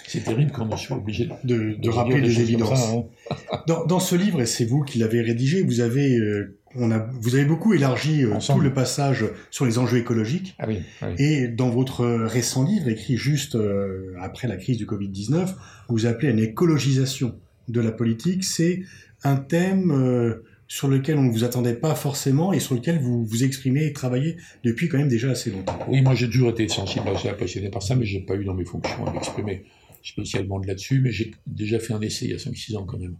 C'est 0.08 0.24
terrible 0.24 0.51
qu'on 0.51 0.70
en 0.72 0.77
soit 0.77 0.98
obligé 0.98 1.25
de, 1.25 1.34
De, 1.43 1.58
de 1.74 1.74
dire 1.75 1.93
rappeler 1.93 2.22
comme 2.22 2.41
évidences. 2.41 2.79
ça, 2.79 2.91
hein. 2.96 3.58
Dans, 3.67 3.86
dans 3.86 4.00
ce 4.00 4.15
livre, 4.15 4.41
et 4.41 4.48
c'est 4.48 4.65
vous 4.65 4.81
qui 4.84 4.98
l'avez 4.98 5.22
rédigé, 5.22 5.62
vous 5.62 5.79
avez, 5.79 6.17
euh, 6.17 6.58
on 6.75 6.89
a, 6.89 6.98
vous 7.22 7.36
avez 7.36 7.46
beaucoup 7.46 7.74
élargi 7.75 8.24
euh, 8.24 8.39
tout 8.39 8.60
le 8.60 8.74
passage 8.74 9.25
sur 9.51 9.65
les 9.65 9.77
enjeux 9.77 10.00
écologiques. 10.00 10.55
Ah 10.58 10.65
oui, 10.67 10.79
oui. 11.03 11.10
Et 11.20 11.48
dans 11.48 11.70
votre 11.70 12.03
récent 12.05 12.63
livre, 12.63 12.88
écrit 12.89 13.15
juste 13.15 13.53
euh, 13.55 14.15
après 14.20 14.48
la 14.48 14.58
crise 14.58 14.77
du 14.77 14.88
Covid-19, 14.88 15.53
vous 15.89 16.05
appelez 16.08 16.29
à 16.29 16.31
une 16.31 16.39
écologisation 16.39 17.36
de 17.67 17.79
la 17.79 17.91
politique. 17.91 18.43
C'est 18.43 18.81
un 19.24 19.36
thème 19.36 19.91
euh, 19.91 20.43
sur 20.72 20.88
lequel 20.88 21.18
on 21.18 21.24
ne 21.24 21.32
vous 21.32 21.44
attendait 21.44 21.75
pas 21.75 21.96
forcément 21.96 22.54
et 22.54 22.62
sur 22.62 22.75
lequel 22.75 22.98
vous 22.98 23.25
vous 23.25 23.44
exprimez 23.44 23.88
et 23.88 23.92
travaillez 23.92 24.38
depuis 24.63 24.88
quand 24.88 24.98
même 24.98 25.10
déjà 25.10 25.32
assez 25.32 25.51
longtemps. 25.51 25.78
Oui, 25.90 26.01
moi 26.01 26.16
j'ai 26.16 26.30
toujours 26.30 26.51
été 26.51 26.66
sensible 26.70 27.08
ça, 27.22 27.34
passionné 27.34 27.70
par 27.70 27.84
ça, 27.84 27.94
mais 27.94 28.06
j'ai 28.06 28.22
pas 28.22 28.38
eu 28.38 28.46
dans 28.46 28.54
mes 28.54 28.63
fonctions 28.63 29.06
à 29.06 29.12
m'exprimer 29.12 29.66
spécialement 30.01 30.62
de 30.62 30.68
là-dessus, 30.68 31.01
mais 31.01 31.12
j'ai 31.12 31.32
déjà 31.46 31.78
fait 31.78 31.92
un 31.92 32.00
essai 32.00 32.24
il 32.24 32.32
y 32.32 32.34
a 32.36 32.38
5-6 32.38 32.78
ans 32.78 32.86
quand 32.86 32.98
même, 32.98 33.18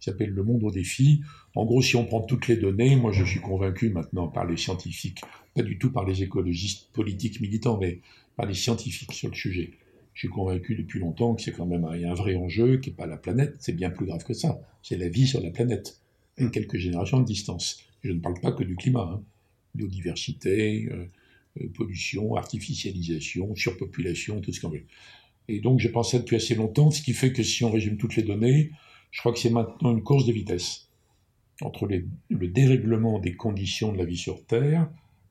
qui 0.00 0.06
s'appelle 0.08 0.30
Le 0.30 0.42
monde 0.44 0.64
au 0.64 0.70
défi. 0.70 1.20
En 1.54 1.66
gros, 1.66 1.82
si 1.82 1.94
on 1.96 2.06
prend 2.06 2.22
toutes 2.22 2.48
les 2.48 2.56
données, 2.56 2.96
moi 2.96 3.12
je 3.12 3.22
suis 3.22 3.40
convaincu 3.40 3.90
maintenant 3.90 4.28
par 4.28 4.46
les 4.46 4.56
scientifiques, 4.56 5.20
pas 5.54 5.62
du 5.62 5.76
tout 5.76 5.92
par 5.92 6.06
les 6.06 6.22
écologistes 6.22 6.88
politiques 6.94 7.38
militants, 7.42 7.76
mais 7.78 8.00
par 8.34 8.46
les 8.46 8.54
scientifiques 8.54 9.12
sur 9.12 9.28
le 9.28 9.34
sujet. 9.34 9.72
Je 10.14 10.20
suis 10.20 10.28
convaincu 10.30 10.74
depuis 10.74 11.00
longtemps 11.00 11.34
que 11.34 11.42
c'est 11.42 11.52
quand 11.52 11.66
même 11.66 11.84
un, 11.84 12.02
un 12.02 12.14
vrai 12.14 12.34
enjeu, 12.34 12.78
qui 12.78 12.88
n'est 12.88 12.96
pas 12.96 13.06
la 13.06 13.18
planète, 13.18 13.56
c'est 13.58 13.76
bien 13.76 13.90
plus 13.90 14.06
grave 14.06 14.24
que 14.24 14.32
ça. 14.32 14.58
C'est 14.82 14.96
la 14.96 15.10
vie 15.10 15.26
sur 15.26 15.42
la 15.42 15.50
planète, 15.50 16.00
à 16.38 16.46
quelques 16.46 16.78
générations 16.78 17.20
de 17.20 17.24
distance. 17.24 17.80
Je 18.02 18.12
ne 18.12 18.20
parle 18.20 18.40
pas 18.40 18.52
que 18.52 18.64
du 18.64 18.76
climat, 18.76 19.10
hein. 19.14 19.22
biodiversité, 19.74 20.88
euh, 20.90 21.06
euh, 21.60 21.68
pollution, 21.74 22.36
artificialisation, 22.36 23.54
surpopulation, 23.54 24.40
tout 24.40 24.52
ce 24.52 24.60
qu'on 24.60 24.70
veut. 24.70 24.84
Et 25.48 25.60
donc 25.60 25.78
j'ai 25.78 25.90
pensé 25.90 26.18
depuis 26.18 26.36
assez 26.36 26.54
longtemps, 26.54 26.90
ce 26.90 27.02
qui 27.02 27.12
fait 27.12 27.32
que 27.32 27.42
si 27.42 27.64
on 27.64 27.70
résume 27.70 27.96
toutes 27.96 28.16
les 28.16 28.22
données, 28.22 28.70
je 29.10 29.20
crois 29.20 29.32
que 29.32 29.38
c'est 29.38 29.50
maintenant 29.50 29.92
une 29.92 30.02
course 30.02 30.26
de 30.26 30.32
vitesse 30.32 30.88
entre 31.60 31.86
le 31.86 32.48
dérèglement 32.48 33.20
des 33.20 33.36
conditions 33.36 33.92
de 33.92 33.98
la 33.98 34.04
vie 34.04 34.16
sur 34.16 34.44
Terre 34.44 34.90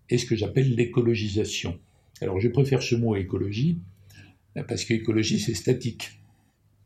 et 0.10 0.18
ce 0.18 0.26
que 0.26 0.36
j'appelle 0.36 0.74
l'écologisation. 0.76 1.80
Alors 2.22 2.40
je 2.40 2.48
préfère 2.48 2.82
ce 2.82 2.96
mot 2.96 3.16
écologie, 3.16 3.80
parce 4.68 4.86
qu'écologie 4.86 5.40
c'est 5.40 5.54
statique, 5.54 6.20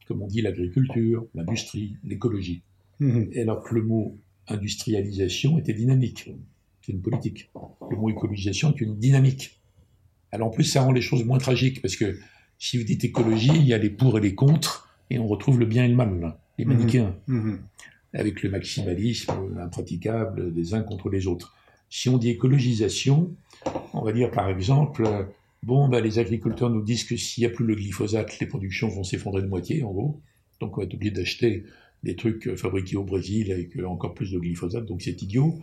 comme 0.07 0.21
on 0.23 0.27
dit 0.27 0.41
l'agriculture, 0.41 1.27
l'industrie, 1.35 1.97
l'écologie. 2.03 2.63
Mmh. 2.99 3.23
Et 3.31 3.41
alors 3.41 3.63
que 3.63 3.75
le 3.75 3.83
mot 3.83 4.17
industrialisation 4.47 5.57
était 5.57 5.73
dynamique, 5.73 6.29
c'est 6.81 6.91
une 6.93 7.01
politique. 7.01 7.49
Le 7.89 7.97
mot 7.97 8.09
écologisation 8.09 8.73
est 8.73 8.81
une 8.81 8.97
dynamique. 8.97 9.59
Alors 10.31 10.47
en 10.47 10.51
plus 10.51 10.63
ça 10.63 10.81
rend 10.81 10.91
les 10.91 11.01
choses 11.01 11.23
moins 11.25 11.37
tragiques, 11.37 11.81
parce 11.81 11.95
que 11.95 12.17
si 12.59 12.77
vous 12.77 12.83
dites 12.83 13.03
écologie, 13.03 13.51
il 13.55 13.65
y 13.65 13.73
a 13.73 13.77
les 13.77 13.89
pour 13.89 14.17
et 14.17 14.21
les 14.21 14.35
contre, 14.35 14.89
et 15.09 15.19
on 15.19 15.27
retrouve 15.27 15.59
le 15.59 15.65
bien 15.65 15.85
et 15.85 15.87
le 15.87 15.95
mal, 15.95 16.37
les 16.57 16.65
Mhm. 16.65 16.73
manichéens, 16.77 17.15
Mmh. 17.27 17.55
avec 18.13 18.41
le 18.43 18.49
maximalisme 18.49 19.31
impraticable 19.59 20.53
des 20.53 20.73
uns 20.73 20.81
contre 20.81 21.09
les 21.09 21.27
autres. 21.27 21.55
Si 21.89 22.09
on 22.09 22.17
dit 22.17 22.29
écologisation, 22.29 23.33
on 23.93 24.01
va 24.01 24.11
dire 24.11 24.31
par 24.31 24.49
exemple, 24.49 25.07
bon, 25.63 25.87
bah, 25.87 26.01
les 26.01 26.19
agriculteurs 26.19 26.69
nous 26.69 26.81
disent 26.81 27.03
que 27.05 27.15
s'il 27.15 27.41
n'y 27.43 27.45
a 27.45 27.49
plus 27.49 27.65
le 27.65 27.75
glyphosate, 27.75 28.39
les 28.39 28.47
productions 28.47 28.89
vont 28.89 29.03
s'effondrer 29.03 29.41
de 29.41 29.47
moitié, 29.47 29.83
en 29.83 29.91
gros. 29.91 30.19
Donc 30.59 30.77
on 30.77 30.81
va 30.81 30.85
être 30.87 30.93
obligé 30.95 31.11
d'acheter 31.11 31.63
des 32.07 32.15
trucs 32.15 32.47
euh, 32.47 32.55
fabriqués 32.55 32.95
au 32.95 33.03
Brésil 33.03 33.51
avec 33.51 33.75
euh, 33.77 33.85
encore 33.85 34.13
plus 34.13 34.31
de 34.31 34.39
glyphosate, 34.39 34.85
donc 34.85 35.01
c'est 35.01 35.21
idiot. 35.21 35.59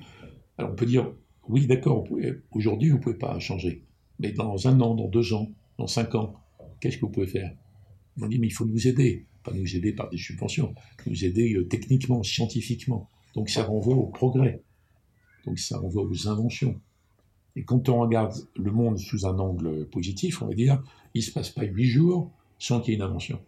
Alors 0.59 0.73
on 0.73 0.75
peut 0.75 0.87
dire, 0.87 1.11
oui, 1.49 1.67
d'accord, 1.67 2.07
aujourd'hui 2.53 2.91
vous 2.91 2.99
ne 2.99 3.03
pouvez 3.03 3.17
pas 3.17 3.39
changer. 3.39 3.83
Mais 4.21 4.33
dans 4.33 4.69
un 4.69 4.79
an, 4.81 4.95
dans 4.95 5.09
deux 5.09 5.33
ans, 5.33 5.51
dans 5.79 5.87
cinq 5.87 6.15
ans, 6.15 6.35
qu'est-ce 6.81 6.97
que 6.99 7.07
vous 7.07 7.11
pouvez 7.11 7.27
faire? 7.27 7.53
Vont 8.17 8.29
dire, 8.29 8.39
mais 8.41 8.47
il 8.47 8.53
faut 8.53 8.67
nous 8.67 8.87
aider. 8.87 9.27
Pas 9.43 9.53
nous 9.53 9.77
aider 9.77 9.93
par 9.93 10.09
des 10.09 10.17
subventions, 10.17 10.75
nous 11.07 11.25
aider 11.25 11.55
euh, 11.55 11.67
techniquement, 11.67 12.23
scientifiquement. 12.23 13.09
Donc 13.35 13.49
ça 13.49 13.65
renvoie 13.65 13.97
au 13.97 14.07
progrès. 14.07 14.63
Donc 15.47 15.59
ça 15.59 15.79
renvoie 15.79 16.05
aux 16.05 16.29
inventions. 16.29 16.79
Et 17.57 17.65
quand 17.65 17.89
on 17.89 18.01
regarde 18.01 18.35
le 18.57 18.71
monde 18.71 18.99
sous 18.99 19.27
un 19.27 19.39
angle 19.39 19.87
positif, 19.87 20.43
on 20.43 20.49
va 20.49 20.55
dire, 20.55 20.83
il 21.15 21.19
ne 21.19 21.25
se 21.25 21.33
passe 21.33 21.51
pas 21.51 21.65
huit 21.65 21.87
jours 21.87 22.31
sans 22.59 22.81
qu'il 22.81 22.93
y 22.93 22.95
ait 22.95 22.99
une 22.99 23.05
invention. 23.05 23.39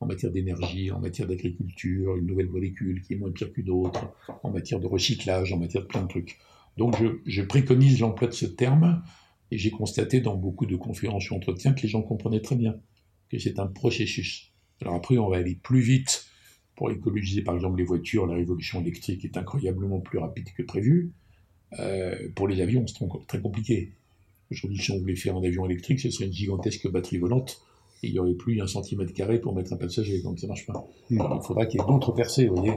En 0.00 0.06
matière 0.06 0.30
d'énergie, 0.30 0.90
en 0.90 1.00
matière 1.00 1.26
d'agriculture, 1.26 2.16
une 2.16 2.26
nouvelle 2.26 2.50
molécule 2.50 3.00
qui 3.02 3.14
est 3.14 3.16
moins 3.16 3.30
pire 3.30 3.52
qu'une 3.52 3.70
autre, 3.70 4.12
en 4.42 4.50
matière 4.50 4.78
de 4.78 4.86
recyclage, 4.86 5.52
en 5.52 5.58
matière 5.58 5.82
de 5.82 5.88
plein 5.88 6.02
de 6.02 6.08
trucs. 6.08 6.38
Donc 6.76 6.94
je, 7.24 7.42
préconise 7.42 8.00
l'emploi 8.00 8.28
de 8.28 8.34
ce 8.34 8.46
terme, 8.46 9.02
et 9.50 9.58
j'ai 9.58 9.70
constaté 9.70 10.20
dans 10.20 10.36
beaucoup 10.36 10.66
de 10.66 10.76
conférences 10.76 11.30
ou 11.30 11.34
entretiens 11.34 11.72
que 11.72 11.82
les 11.82 11.88
gens 11.88 12.02
comprenaient 12.02 12.40
très 12.40 12.56
bien 12.56 12.78
que 13.30 13.38
c'est 13.38 13.58
un 13.58 13.66
processus. 13.66 14.52
Alors 14.82 14.94
après, 14.94 15.18
on 15.18 15.28
va 15.28 15.38
aller 15.38 15.54
plus 15.54 15.80
vite 15.80 16.26
pour 16.74 16.90
écologiser 16.90 17.42
par 17.42 17.54
exemple 17.54 17.78
les 17.78 17.84
voitures, 17.84 18.26
la 18.26 18.34
révolution 18.34 18.80
électrique 18.80 19.24
est 19.24 19.36
incroyablement 19.36 20.00
plus 20.00 20.18
rapide 20.18 20.52
que 20.54 20.62
prévu. 20.62 21.12
Euh, 21.80 22.28
pour 22.34 22.48
les 22.48 22.60
avions, 22.60 22.86
c'est 22.86 22.98
très 23.26 23.40
compliqué. 23.40 23.92
Aujourd'hui, 24.50 24.78
si 24.78 24.90
on 24.92 24.98
voulait 24.98 25.16
faire 25.16 25.36
un 25.36 25.42
avion 25.42 25.64
électrique, 25.66 26.00
ce 26.00 26.10
serait 26.10 26.26
une 26.26 26.32
gigantesque 26.32 26.88
batterie 26.88 27.18
volante, 27.18 27.62
il 28.06 28.12
n'y 28.12 28.18
aurait 28.18 28.34
plus 28.34 28.60
un 28.60 28.66
centimètre 28.66 29.12
carré 29.12 29.40
pour 29.40 29.54
mettre 29.54 29.72
un 29.72 29.76
passager, 29.76 30.22
donc 30.22 30.38
ça 30.38 30.46
marche 30.46 30.66
pas. 30.66 30.84
Mm. 31.10 31.22
Il 31.36 31.42
faudra 31.46 31.66
qu'il 31.66 31.80
y 31.80 31.82
ait 31.82 31.86
d'autres 31.86 32.12
percées, 32.12 32.46
vous 32.48 32.56
voyez. 32.56 32.74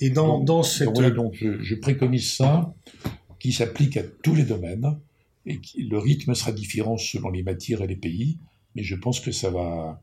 Et 0.00 0.10
dans, 0.10 0.38
Donc- 0.38 0.44
dans 0.46 0.56
Donc, 0.56 0.64
cette... 0.66 1.14
donc 1.14 1.34
je, 1.34 1.60
je 1.62 1.74
préconise 1.76 2.32
ça, 2.32 2.74
qui 3.38 3.52
s'applique 3.52 3.96
à 3.96 4.02
tous 4.22 4.34
les 4.34 4.44
domaines, 4.44 4.98
et 5.46 5.58
qui- 5.60 5.82
le 5.84 5.98
rythme 5.98 6.34
sera 6.34 6.52
différent 6.52 6.96
selon 6.96 7.30
les 7.30 7.42
matières 7.42 7.82
et 7.82 7.86
les 7.86 7.96
pays, 7.96 8.38
mais 8.74 8.82
je 8.82 8.94
pense 8.96 9.20
que 9.20 9.30
ça 9.30 9.50
va 9.50 10.00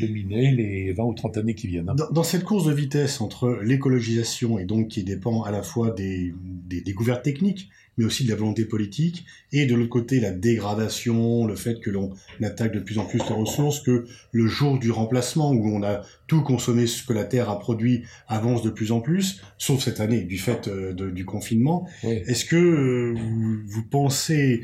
dominer 0.00 0.50
les 0.52 0.92
20 0.92 1.04
ou 1.04 1.14
30 1.14 1.36
années 1.38 1.54
qui 1.54 1.66
viennent. 1.68 1.88
hein. 1.88 1.94
Dans, 1.94 2.10
dans 2.10 2.22
cette 2.22 2.44
course 2.44 2.66
de 2.66 2.72
vitesse 2.72 3.20
entre 3.20 3.60
l'écologisation 3.62 4.58
et 4.58 4.64
donc 4.64 4.88
qui 4.88 5.04
dépend 5.04 5.42
à 5.42 5.50
la 5.50 5.62
fois 5.62 5.90
des, 5.90 6.34
des 6.68 6.80
découvertes 6.80 7.22
techniques, 7.22 7.68
mais 7.96 8.04
aussi 8.04 8.24
de 8.24 8.28
la 8.30 8.36
volonté 8.36 8.64
politique, 8.64 9.24
et 9.52 9.66
de 9.66 9.74
l'autre 9.74 9.88
côté 9.90 10.20
la 10.20 10.30
dégradation, 10.30 11.46
le 11.46 11.56
fait 11.56 11.80
que 11.80 11.90
l'on 11.90 12.12
attaque 12.42 12.72
de 12.72 12.78
plus 12.80 12.98
en 12.98 13.04
plus 13.04 13.18
les 13.18 13.34
ressources, 13.34 13.80
que 13.80 14.04
le 14.30 14.46
jour 14.46 14.78
du 14.78 14.90
remplacement 14.92 15.50
où 15.50 15.66
on 15.68 15.82
a 15.82 16.02
tout 16.28 16.42
consommé 16.42 16.86
ce 16.86 17.02
que 17.02 17.12
la 17.12 17.24
Terre 17.24 17.50
a 17.50 17.58
produit 17.58 18.02
avance 18.28 18.62
de 18.62 18.70
plus 18.70 18.92
en 18.92 19.00
plus, 19.00 19.40
sauf 19.58 19.82
cette 19.82 19.98
année 20.00 20.22
du 20.22 20.38
fait 20.38 20.68
euh, 20.68 20.92
de- 20.92 21.10
du 21.10 21.24
confinement. 21.24 21.88
Oui. 22.04 22.20
Est-ce 22.26 22.44
que 22.44 22.56
euh, 22.56 23.14
vous, 23.16 23.56
vous 23.66 23.82
pensez 23.82 24.62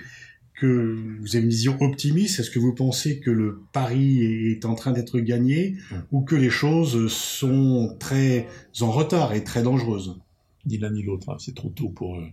que 0.54 0.96
vous 1.20 1.34
avez 1.36 1.44
une 1.44 1.50
vision 1.50 1.76
optimiste 1.80 2.38
Est-ce 2.38 2.50
que 2.50 2.58
vous 2.60 2.74
pensez 2.74 3.18
que 3.20 3.30
le 3.30 3.62
pari 3.72 4.20
est 4.52 4.64
en 4.64 4.74
train 4.74 4.92
d'être 4.92 5.18
gagné 5.20 5.76
ou 6.12 6.20
que 6.22 6.36
les 6.36 6.50
choses 6.50 7.12
sont 7.12 7.96
très 7.98 8.46
en 8.80 8.90
retard 8.92 9.32
et 9.34 9.42
très 9.44 9.62
dangereuses? 9.62 10.20
Ni 10.66 10.78
l'un 10.78 10.90
ni 10.90 11.02
l'autre, 11.02 11.28
hein, 11.30 11.36
c'est 11.38 11.54
trop 11.54 11.68
tôt 11.70 11.88
pour 11.88 12.16
eux. 12.18 12.28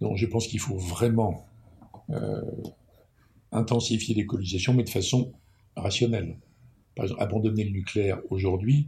Donc 0.00 0.16
je 0.16 0.26
pense 0.26 0.46
qu'il 0.46 0.60
faut 0.60 0.76
vraiment 0.76 1.46
euh, 2.10 2.40
intensifier 3.52 4.14
l'écologisation, 4.14 4.74
mais 4.74 4.84
de 4.84 4.90
façon 4.90 5.32
rationnelle. 5.76 6.36
Par 6.94 7.04
exemple, 7.06 7.22
abandonner 7.22 7.64
le 7.64 7.70
nucléaire 7.70 8.20
aujourd'hui, 8.30 8.86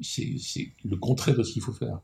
c'est 0.00 0.36
le 0.84 0.96
contraire 0.96 1.36
de 1.36 1.42
ce 1.42 1.52
qu'il 1.52 1.62
faut 1.62 1.72
faire. 1.72 2.00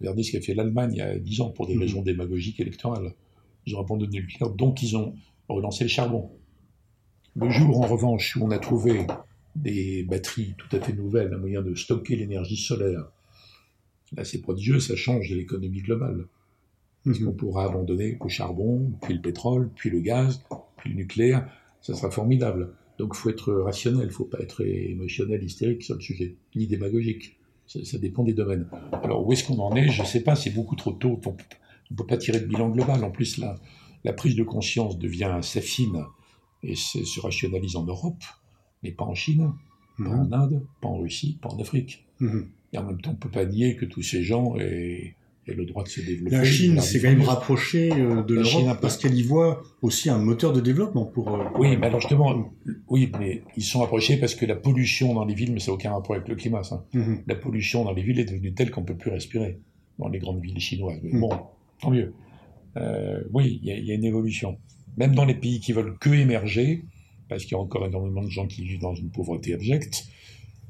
Regardez 0.00 0.22
ce 0.22 0.32
qu'a 0.32 0.40
fait 0.40 0.54
l'Allemagne 0.54 0.92
il 0.94 0.98
y 0.98 1.02
a 1.02 1.18
10 1.18 1.40
ans 1.42 1.50
pour 1.50 1.66
des 1.66 1.74
Mhm. 1.74 1.80
raisons 1.82 2.02
démagogiques 2.02 2.60
électorales. 2.60 3.12
Ils 3.66 3.76
ont 3.76 3.80
abandonné 3.80 4.18
le 4.18 4.22
nucléaire, 4.24 4.52
donc 4.54 4.82
ils 4.82 4.96
ont 4.96 5.14
relancé 5.48 5.84
le 5.84 5.90
charbon. 5.90 6.30
Le 7.36 7.50
jour, 7.50 7.80
en 7.80 7.86
revanche, 7.86 8.36
où 8.36 8.44
on 8.44 8.50
a 8.50 8.58
trouvé 8.58 9.06
des 9.56 10.04
batteries 10.04 10.54
tout 10.56 10.74
à 10.74 10.80
fait 10.80 10.92
nouvelles, 10.92 11.32
un 11.34 11.38
moyen 11.38 11.62
de 11.62 11.74
stocker 11.74 12.16
l'énergie 12.16 12.56
solaire, 12.56 13.10
là 14.16 14.24
c'est 14.24 14.40
prodigieux, 14.40 14.80
ça 14.80 14.96
change 14.96 15.30
de 15.30 15.36
l'économie 15.36 15.82
globale. 15.82 16.26
Parce 17.04 17.18
qu'on 17.18 17.32
pourra 17.32 17.64
abandonner 17.64 18.18
le 18.22 18.28
charbon, 18.28 18.92
puis 19.02 19.14
le 19.14 19.20
pétrole, 19.20 19.70
puis 19.74 19.88
le 19.90 20.00
gaz, 20.00 20.42
puis 20.76 20.90
le 20.90 20.96
nucléaire, 20.96 21.48
ça 21.80 21.94
sera 21.94 22.10
formidable. 22.10 22.74
Donc 22.98 23.12
il 23.14 23.18
faut 23.18 23.30
être 23.30 23.52
rationnel, 23.52 24.02
il 24.02 24.08
ne 24.08 24.12
faut 24.12 24.26
pas 24.26 24.38
être 24.40 24.62
émotionnel, 24.62 25.42
hystérique 25.42 25.82
sur 25.82 25.94
le 25.94 26.02
sujet, 26.02 26.36
ni 26.54 26.66
démagogique. 26.66 27.38
Ça, 27.66 27.82
ça 27.84 27.98
dépend 27.98 28.24
des 28.24 28.34
domaines. 28.34 28.66
Alors 29.02 29.26
où 29.26 29.32
est-ce 29.32 29.44
qu'on 29.44 29.58
en 29.60 29.74
est? 29.76 29.88
Je 29.88 30.02
ne 30.02 30.06
sais 30.06 30.20
pas, 30.20 30.36
c'est 30.36 30.50
beaucoup 30.50 30.76
trop 30.76 30.92
tôt. 30.92 31.18
On 31.90 31.94
ne 31.94 31.96
peut 31.98 32.06
pas 32.06 32.16
tirer 32.16 32.40
de 32.40 32.46
bilan 32.46 32.68
global. 32.68 33.02
En 33.04 33.10
plus, 33.10 33.38
la, 33.38 33.56
la 34.04 34.12
prise 34.12 34.36
de 34.36 34.44
conscience 34.44 34.98
devient 34.98 35.38
s'affine 35.42 36.04
et 36.62 36.74
se, 36.74 37.04
se 37.04 37.20
rationalise 37.20 37.76
en 37.76 37.84
Europe, 37.84 38.22
mais 38.82 38.92
pas 38.92 39.04
en 39.04 39.14
Chine, 39.14 39.52
pas 39.98 40.04
en 40.10 40.32
Inde, 40.32 40.62
pas 40.80 40.88
en 40.88 40.98
Russie, 40.98 41.38
pas 41.42 41.48
en 41.50 41.58
Afrique. 41.58 42.06
Mhm. 42.20 42.48
Et 42.72 42.78
en 42.78 42.84
même 42.84 43.00
temps, 43.00 43.10
on 43.10 43.14
ne 43.14 43.18
peut 43.18 43.28
pas 43.30 43.44
nier 43.44 43.76
que 43.76 43.84
tous 43.84 44.02
ces 44.02 44.22
gens 44.22 44.56
aient, 44.56 45.16
aient 45.48 45.54
le 45.54 45.64
droit 45.66 45.82
de 45.82 45.88
se 45.88 46.00
développer. 46.00 46.36
La 46.36 46.44
Chine 46.44 46.80
s'est 46.80 47.00
quand 47.00 47.08
même 47.08 47.22
rapprochée 47.22 47.90
euh, 47.92 48.22
de 48.22 48.34
La 48.36 48.44
Chine 48.44 48.60
un 48.60 48.64
l'Europe 48.66 48.80
parce 48.80 48.96
qu'elle 48.96 49.14
y 49.14 49.22
voit 49.22 49.62
aussi 49.82 50.08
un 50.08 50.18
moteur 50.18 50.52
de 50.52 50.60
développement 50.60 51.04
pour... 51.06 51.34
euh, 51.34 51.44
Oui, 51.58 51.76
mais 51.76 51.86
alors 51.88 52.00
justement, 52.00 52.52
oui, 52.88 53.10
mais 53.18 53.42
ils 53.56 53.64
sont 53.64 53.82
approchés 53.82 54.16
parce 54.18 54.34
que 54.36 54.46
la 54.46 54.54
pollution 54.54 55.14
dans 55.14 55.24
les 55.24 55.34
villes, 55.34 55.52
mais 55.52 55.58
ça 55.60 55.72
n'a 55.72 55.74
aucun 55.74 55.92
rapport 55.92 56.14
avec 56.14 56.28
le 56.28 56.36
climat, 56.36 56.62
ça. 56.62 56.86
Mhm. 56.94 57.22
La 57.26 57.34
pollution 57.34 57.84
dans 57.84 57.92
les 57.92 58.02
villes 58.02 58.20
est 58.20 58.24
devenue 58.26 58.54
telle 58.54 58.70
qu'on 58.70 58.82
ne 58.82 58.86
peut 58.86 58.96
plus 58.96 59.10
respirer 59.10 59.58
dans 59.98 60.08
les 60.08 60.18
grandes 60.20 60.40
villes 60.40 60.60
chinoises. 60.60 61.00
Mais 61.02 61.18
bon, 61.18 61.30
tant 61.80 61.90
mieux. 61.90 62.14
Euh, 62.76 63.22
oui, 63.32 63.58
il 63.62 63.68
y, 63.68 63.72
a- 63.72 63.76
il 63.78 63.84
y 63.84 63.90
a 63.92 63.94
une 63.94 64.04
évolution. 64.04 64.58
Même 64.96 65.14
dans 65.14 65.24
les 65.24 65.34
pays 65.34 65.60
qui 65.60 65.72
veulent 65.72 65.98
que 65.98 66.10
émerger, 66.10 66.84
parce 67.28 67.44
qu'il 67.44 67.52
y 67.52 67.54
a 67.54 67.58
encore 67.60 67.86
énormément 67.86 68.22
de 68.22 68.28
gens 68.28 68.46
qui 68.46 68.62
vivent 68.64 68.80
dans 68.80 68.94
une 68.94 69.10
pauvreté 69.10 69.54
abjecte, 69.54 70.04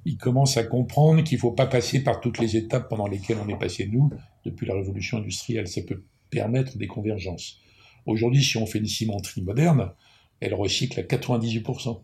ils 0.06 0.16
commencent 0.16 0.56
à 0.56 0.64
comprendre 0.64 1.22
qu'il 1.22 1.36
ne 1.36 1.40
faut 1.40 1.52
pas 1.52 1.66
passer 1.66 2.02
par 2.02 2.20
toutes 2.20 2.38
les 2.38 2.56
étapes 2.56 2.88
pendant 2.88 3.06
lesquelles 3.06 3.36
on 3.44 3.48
est 3.48 3.58
passé, 3.58 3.86
nous, 3.86 4.10
depuis 4.44 4.66
la 4.66 4.74
révolution 4.74 5.18
industrielle. 5.18 5.68
Ça 5.68 5.82
peut 5.82 6.02
permettre 6.30 6.78
des 6.78 6.86
convergences. 6.86 7.58
Aujourd'hui, 8.06 8.42
si 8.42 8.56
on 8.56 8.64
fait 8.66 8.78
une 8.78 8.86
cimenterie 8.86 9.42
moderne, 9.42 9.92
elle 10.40 10.54
recycle 10.54 10.98
à 11.00 11.02
98%. 11.02 12.02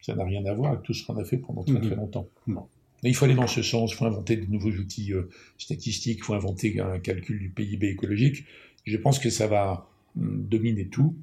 Ça 0.00 0.14
n'a 0.14 0.24
rien 0.24 0.44
à 0.46 0.54
voir 0.54 0.72
avec 0.72 0.84
tout 0.84 0.94
ce 0.94 1.04
qu'on 1.04 1.16
a 1.18 1.24
fait 1.24 1.36
pendant 1.38 1.64
très 1.64 1.80
très 1.80 1.90
Mhm. 1.90 1.96
longtemps. 1.96 2.28
Non. 2.46 2.66
Il 3.02 3.14
faut 3.14 3.24
aller 3.24 3.34
dans 3.34 3.46
ce 3.46 3.62
sens, 3.62 3.92
il 3.92 3.94
faut 3.94 4.06
inventer 4.06 4.36
de 4.36 4.46
nouveaux 4.50 4.70
outils 4.70 5.12
euh, 5.12 5.28
statistiques, 5.56 6.18
il 6.18 6.24
faut 6.24 6.34
inventer 6.34 6.80
un 6.80 6.98
calcul 6.98 7.38
du 7.38 7.50
PIB 7.50 7.88
écologique. 7.88 8.44
Je 8.84 8.96
pense 8.96 9.18
que 9.18 9.30
ça 9.30 9.46
va 9.46 9.88
hum, 10.16 10.46
dominer 10.48 10.88
tout. 10.88 11.16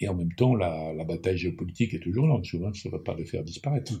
Et 0.00 0.08
en 0.08 0.14
même 0.14 0.32
temps, 0.32 0.54
la, 0.54 0.92
bataille 1.04 1.36
géopolitique 1.36 1.92
est 1.92 1.98
toujours 1.98 2.28
là. 2.28 2.38
Souvent, 2.44 2.72
ça 2.72 2.88
ne 2.88 2.92
va 2.92 3.00
pas 3.00 3.14
le 3.14 3.24
faire 3.24 3.42
disparaître. 3.42 3.92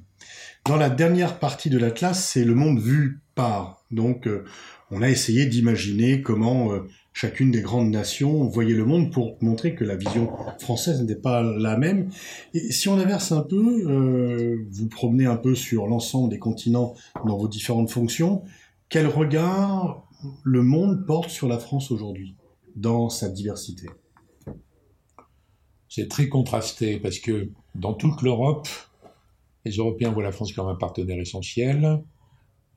Dans 0.64 0.76
la 0.76 0.90
dernière 0.90 1.40
partie 1.40 1.70
de 1.70 1.78
l'Atlas, 1.78 2.24
c'est 2.24 2.44
le 2.44 2.54
monde 2.54 2.78
vu 2.78 3.20
par. 3.34 3.84
Donc, 3.90 4.28
euh, 4.28 4.44
on 4.92 5.02
a 5.02 5.10
essayé 5.10 5.46
d'imaginer 5.46 6.22
comment 6.22 6.72
euh, 6.72 6.86
chacune 7.18 7.50
des 7.50 7.62
grandes 7.62 7.90
nations 7.90 8.44
voyait 8.44 8.76
le 8.76 8.84
monde 8.84 9.12
pour 9.12 9.36
montrer 9.40 9.74
que 9.74 9.82
la 9.82 9.96
vision 9.96 10.30
française 10.60 11.00
n'était 11.00 11.20
pas 11.20 11.42
la 11.42 11.76
même. 11.76 12.10
Et 12.54 12.70
si 12.70 12.88
on 12.88 12.96
inverse 12.96 13.32
un 13.32 13.42
peu, 13.42 13.82
euh, 13.90 14.64
vous 14.70 14.86
promenez 14.86 15.26
un 15.26 15.36
peu 15.36 15.56
sur 15.56 15.88
l'ensemble 15.88 16.30
des 16.30 16.38
continents 16.38 16.94
dans 17.26 17.36
vos 17.36 17.48
différentes 17.48 17.90
fonctions, 17.90 18.44
quel 18.88 19.08
regard 19.08 20.06
le 20.44 20.62
monde 20.62 21.06
porte 21.06 21.30
sur 21.30 21.48
la 21.48 21.58
France 21.58 21.90
aujourd'hui, 21.90 22.36
dans 22.76 23.08
sa 23.08 23.28
diversité? 23.28 23.88
C'est 25.88 26.06
très 26.06 26.28
contrasté 26.28 27.00
parce 27.00 27.18
que 27.18 27.50
dans 27.74 27.94
toute 27.94 28.22
l'Europe, 28.22 28.68
les 29.64 29.72
Européens 29.72 30.12
voient 30.12 30.22
la 30.22 30.30
France 30.30 30.52
comme 30.52 30.68
un 30.68 30.76
partenaire 30.76 31.18
essentiel, 31.18 32.00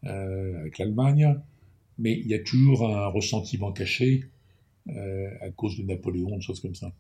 euh, 0.06 0.60
avec 0.62 0.80
l'Allemagne, 0.80 1.40
mais 2.02 2.20
il 2.20 2.28
y 2.28 2.34
a 2.34 2.40
toujours 2.40 2.88
un 2.90 3.08
ressentiment 3.08 3.72
caché 3.72 4.26
euh, 4.90 5.30
à 5.42 5.52
cause 5.52 5.78
de 5.78 5.84
Napoléon, 5.84 6.36
de 6.36 6.42
choses 6.42 6.60
comme 6.60 6.76
ça. 6.76 6.92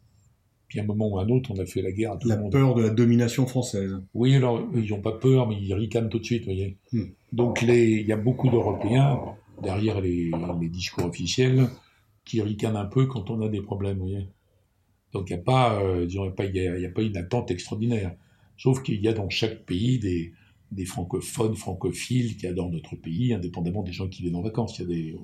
Puis 0.67 0.79
à 0.79 0.83
un 0.83 0.85
moment 0.85 1.09
ou 1.09 1.19
un 1.19 1.27
autre, 1.27 1.51
on 1.51 1.59
a 1.59 1.65
fait 1.65 1.81
la 1.81 1.91
guerre 1.91 2.13
à 2.13 2.17
tout 2.17 2.29
la 2.29 2.35
le 2.35 2.43
monde. 2.43 2.53
La 2.53 2.59
peur 2.59 2.75
de 2.75 2.83
la 2.83 2.89
domination 2.91 3.45
française. 3.45 3.99
Oui, 4.13 4.35
alors 4.35 4.65
ils 4.73 4.89
n'ont 4.89 5.01
pas 5.01 5.11
peur, 5.11 5.47
mais 5.47 5.55
ils 5.59 5.73
ricanent 5.73 6.07
tout 6.07 6.19
de 6.19 6.23
suite, 6.23 6.45
vous 6.45 6.53
voyez. 6.53 6.77
Hmm. 6.93 7.07
Donc 7.33 7.61
les, 7.61 7.99
il 7.99 8.07
y 8.07 8.13
a 8.13 8.17
beaucoup 8.17 8.49
d'Européens 8.49 9.19
derrière 9.61 9.99
les, 9.99 10.31
les, 10.61 10.69
discours 10.69 11.05
officiels 11.05 11.67
qui 12.23 12.41
ricanent 12.41 12.77
un 12.77 12.85
peu 12.85 13.07
quand 13.07 13.29
on 13.29 13.41
a 13.41 13.49
des 13.49 13.61
problèmes, 13.61 13.97
vous 13.97 14.07
voyez. 14.07 14.27
Donc 15.11 15.29
il 15.29 15.33
n'y 15.33 15.39
a 15.39 15.43
pas, 15.43 15.81
euh, 15.81 16.05
disons, 16.05 16.31
il 16.39 16.51
n'y 16.51 16.85
a, 16.85 16.87
a, 16.87 16.91
pas 16.91 17.01
une 17.01 17.17
attente 17.17 17.51
extraordinaire. 17.51 18.15
Sauf 18.57 18.81
qu'il 18.81 19.01
y 19.01 19.07
a 19.07 19.13
dans 19.13 19.29
chaque 19.29 19.65
pays 19.65 19.99
des, 19.99 20.31
des 20.71 20.85
francophones, 20.85 21.55
francophiles 21.55 22.37
qui 22.37 22.47
adorent 22.47 22.71
notre 22.71 22.95
pays, 22.95 23.33
indépendamment 23.33 23.83
des 23.83 23.91
gens 23.91 24.07
qui 24.07 24.21
viennent 24.21 24.35
en 24.35 24.41
vacances. 24.41 24.79
Il 24.79 24.81
y 24.81 24.85
a 24.85 24.87
des... 24.87 25.15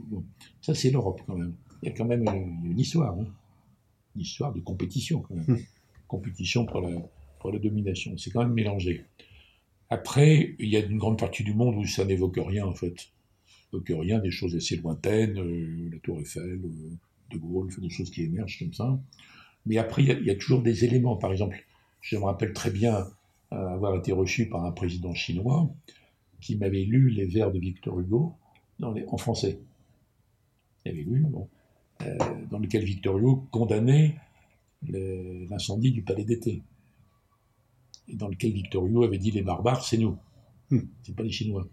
Ça, 0.61 0.75
c'est 0.75 0.91
l'Europe 0.91 1.21
quand 1.25 1.37
même. 1.37 1.55
Il 1.81 1.89
y 1.89 1.91
a 1.91 1.95
quand 1.95 2.05
même 2.05 2.25
une, 2.65 2.79
histoire, 2.79 3.17
hein. 3.17 3.25
une 4.15 4.21
histoire 4.21 4.53
de 4.53 4.59
compétition 4.59 5.21
quand 5.21 5.35
même. 5.35 5.45
Hmm. 5.47 5.57
Compétition 6.07 6.65
pour 6.65 6.81
la, 6.81 6.89
pour 7.39 7.51
la 7.51 7.59
domination. 7.59 8.17
C'est 8.17 8.31
quand 8.31 8.43
même 8.43 8.53
mélangé. 8.53 9.05
Après, 9.89 10.55
il 10.59 10.69
y 10.69 10.75
a 10.75 10.79
une 10.79 10.97
grande 10.97 11.17
partie 11.17 11.43
du 11.43 11.53
monde 11.53 11.75
où 11.75 11.85
ça 11.85 12.03
n'évoque 12.03 12.39
rien 12.39 12.65
en 12.65 12.73
fait. 12.73 13.09
N'évoque 13.71 13.91
rien, 14.01 14.19
des 14.19 14.31
choses 14.31 14.55
assez 14.55 14.75
lointaines, 14.77 15.37
euh, 15.37 15.89
la 15.91 15.99
Tour 15.99 16.19
Eiffel, 16.19 16.61
euh, 16.63 16.97
De 17.31 17.37
Gaulle, 17.37 17.69
des 17.77 17.89
choses 17.89 18.09
qui 18.09 18.23
émergent 18.23 18.59
comme 18.59 18.73
ça. 18.73 18.99
Mais 19.65 19.77
après, 19.77 20.03
il 20.03 20.07
y, 20.09 20.11
a, 20.11 20.19
il 20.19 20.25
y 20.25 20.29
a 20.29 20.35
toujours 20.35 20.61
des 20.61 20.83
éléments. 20.83 21.15
Par 21.15 21.31
exemple, 21.31 21.63
je 22.01 22.17
me 22.17 22.23
rappelle 22.23 22.53
très 22.53 22.71
bien 22.71 23.07
avoir 23.51 23.95
été 23.95 24.11
reçu 24.11 24.49
par 24.49 24.65
un 24.65 24.71
président 24.71 25.13
chinois 25.13 25.69
qui 26.41 26.55
m'avait 26.57 26.83
lu 26.83 27.09
les 27.09 27.25
vers 27.25 27.51
de 27.51 27.59
Victor 27.59 27.99
Hugo 27.99 28.35
dans 28.79 28.91
les, 28.91 29.05
en 29.07 29.17
français. 29.17 29.59
Il 30.85 30.91
avait 30.91 31.01
lu, 31.01 31.25
bon, 31.27 31.49
euh, 32.03 32.17
dans 32.51 32.59
lequel 32.59 32.83
Victor 32.83 33.17
Hugo 33.17 33.47
condamnait 33.51 34.15
l'incendie 34.83 35.91
du 35.91 36.03
palais 36.03 36.23
d'été. 36.23 36.61
Et 38.07 38.15
dans 38.15 38.27
lequel 38.27 38.53
Victor 38.53 38.85
Hugo 38.85 39.03
avait 39.03 39.17
dit 39.17 39.31
les 39.31 39.41
barbares, 39.41 39.83
c'est 39.83 39.97
nous, 39.97 40.17
hmm. 40.69 40.79
c'est 41.03 41.15
pas 41.15 41.23
les 41.23 41.31
Chinois. 41.31 41.67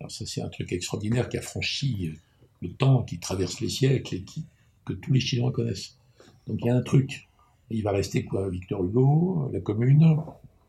Alors 0.00 0.10
ça, 0.10 0.26
c'est 0.26 0.42
un 0.42 0.48
truc 0.48 0.72
extraordinaire 0.72 1.28
qui 1.28 1.36
a 1.36 1.42
franchi 1.42 2.12
le 2.60 2.72
temps, 2.72 3.02
qui 3.04 3.18
traverse 3.18 3.60
les 3.60 3.68
siècles 3.68 4.14
et 4.16 4.22
qui, 4.22 4.46
que 4.84 4.92
tous 4.94 5.12
les 5.12 5.20
Chinois 5.20 5.52
connaissent. 5.52 5.98
Donc 6.46 6.58
il 6.62 6.66
y 6.66 6.70
a 6.70 6.76
un 6.76 6.82
truc. 6.82 7.28
il 7.70 7.82
va 7.82 7.92
rester 7.92 8.24
quoi? 8.24 8.48
Victor 8.48 8.84
Hugo, 8.84 9.50
la 9.52 9.60
commune, 9.60 10.16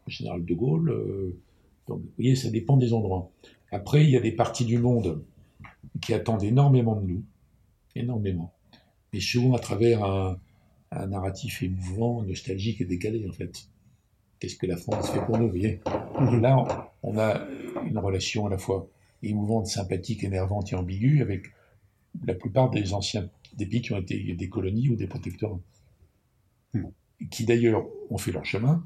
général 0.08 0.46
de 0.46 0.54
Gaulle. 0.54 0.90
Euh, 0.90 1.38
donc, 1.88 2.00
vous 2.00 2.12
voyez, 2.18 2.36
ça 2.36 2.50
dépend 2.50 2.78
des 2.78 2.94
endroits. 2.94 3.30
Après, 3.72 4.04
il 4.04 4.10
y 4.10 4.18
a 4.18 4.22
des 4.22 4.32
parties 4.32 4.66
du 4.66 4.78
monde 4.78 5.24
qui 6.02 6.14
attendent 6.14 6.44
énormément 6.44 6.96
de 6.96 7.08
nous, 7.08 7.24
énormément, 7.96 8.54
mais 9.12 9.20
souvent 9.20 9.56
à 9.56 9.60
travers 9.60 10.04
un, 10.04 10.38
narratif 11.08 11.64
émouvant, 11.64 12.22
nostalgique 12.22 12.82
et 12.82 12.86
décalé, 12.86 13.28
en 13.28 13.32
fait. 13.32 13.68
Qu'est-ce 14.40 14.58
que 14.58 14.68
la 14.68 14.78
France 14.78 15.10
fait 15.10 15.26
pour 15.26 15.38
nous, 15.40 15.46
vous 15.46 15.52
voyez? 15.52 15.82
Là, 16.40 16.92
on 17.02 17.18
a 17.18 17.48
une 17.86 17.98
relation 17.98 18.46
à 18.46 18.50
la 18.50 18.58
fois 18.58 18.88
émouvante, 19.24 19.68
sympathique, 19.68 20.24
énervante 20.24 20.72
et 20.72 20.76
ambiguë 20.76 21.22
avec 21.22 21.48
la 22.26 22.36
plupart 22.36 22.70
des 22.70 22.94
anciens 22.94 23.28
des 23.56 23.66
pays 23.66 23.82
qui 23.82 23.94
ont 23.94 23.98
été 23.98 24.34
des 24.34 24.50
colonies 24.50 24.90
ou 24.90 24.96
des 24.96 25.08
protectorats, 25.08 25.60
hmm. 26.74 26.86
qui 27.30 27.46
d'ailleurs 27.46 27.86
ont 28.10 28.18
fait 28.18 28.32
leur 28.32 28.46
chemin, 28.46 28.86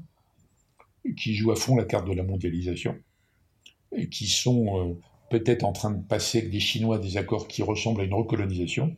qui 1.16 1.34
jouent 1.34 1.52
à 1.52 1.56
fond 1.56 1.76
la 1.76 1.84
carte 1.84 2.08
de 2.08 2.12
la 2.12 2.22
mondialisation 2.22 2.96
et 3.96 4.08
qui 4.08 4.26
sont 4.26 4.78
euh, 4.78 4.94
peut-être 5.30 5.64
en 5.64 5.72
train 5.72 5.90
de 5.90 6.02
passer 6.02 6.38
avec 6.38 6.50
des 6.50 6.60
Chinois 6.60 6.98
des 6.98 7.16
accords 7.16 7.48
qui 7.48 7.62
ressemblent 7.62 8.00
à 8.00 8.04
une 8.04 8.14
recolonisation, 8.14 8.94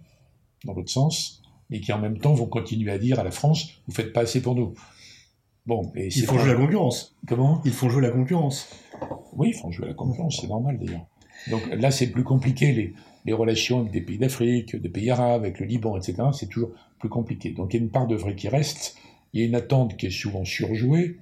dans 0.65 0.75
l'autre 0.75 0.91
sens, 0.91 1.43
mais 1.71 1.81
qui 1.81 1.93
en 1.93 1.99
même 1.99 2.19
temps 2.19 2.35
vont 2.35 2.47
continuer 2.47 2.91
à 2.91 2.99
dire 2.99 3.19
à 3.21 3.25
la 3.25 3.31
France, 3.31 3.71
vous 3.87 3.95
faites 3.95 4.13
pas 4.13 4.21
assez 4.23 4.43
pour 4.43 4.55
nous. 4.55 4.75
Bon, 5.67 5.93
et 5.95 6.07
ils 6.07 6.25
font 6.25 6.39
jouer 6.39 6.49
la 6.49 6.57
concurrence. 6.57 7.15
Comment? 7.29 7.61
Ils 7.65 7.73
font 7.73 7.89
jouer 7.89 8.03
la 8.03 8.11
concurrence. 8.11 8.69
Oui, 9.33 9.51
ils 9.51 9.59
font 9.59 9.71
jouer 9.71 9.87
la 9.87 9.95
concurrence, 9.95 10.39
c'est 10.41 10.49
normal 10.49 10.79
d'ailleurs. 10.79 11.07
Donc 11.51 11.63
là, 11.71 11.91
c'est 11.91 12.09
plus 12.09 12.25
compliqué. 12.25 12.73
Les, 12.73 12.95
les, 13.25 13.33
relations 13.33 13.81
avec 13.81 13.93
des 13.93 14.01
pays 14.01 14.19
d'Afrique, 14.19 14.77
des 14.77 14.89
pays 14.89 15.11
arabes, 15.11 15.43
avec 15.43 15.61
le 15.61 15.67
Liban, 15.67 15.97
etc., 15.97 16.17
c'est 16.33 16.49
toujours 16.49 16.71
plus 16.99 17.09
compliqué. 17.09 17.51
Donc 17.51 17.73
il 17.73 17.79
y 17.79 17.81
a 17.81 17.83
une 17.83 17.91
part 17.91 18.07
de 18.07 18.17
vrai 18.17 18.35
qui 18.35 18.49
reste. 18.49 18.97
Il 19.33 19.41
y 19.41 19.45
a 19.45 19.47
une 19.47 19.55
attente 19.55 19.97
qui 19.97 20.07
est 20.07 20.11
souvent 20.11 20.45
surjouée 20.45 21.19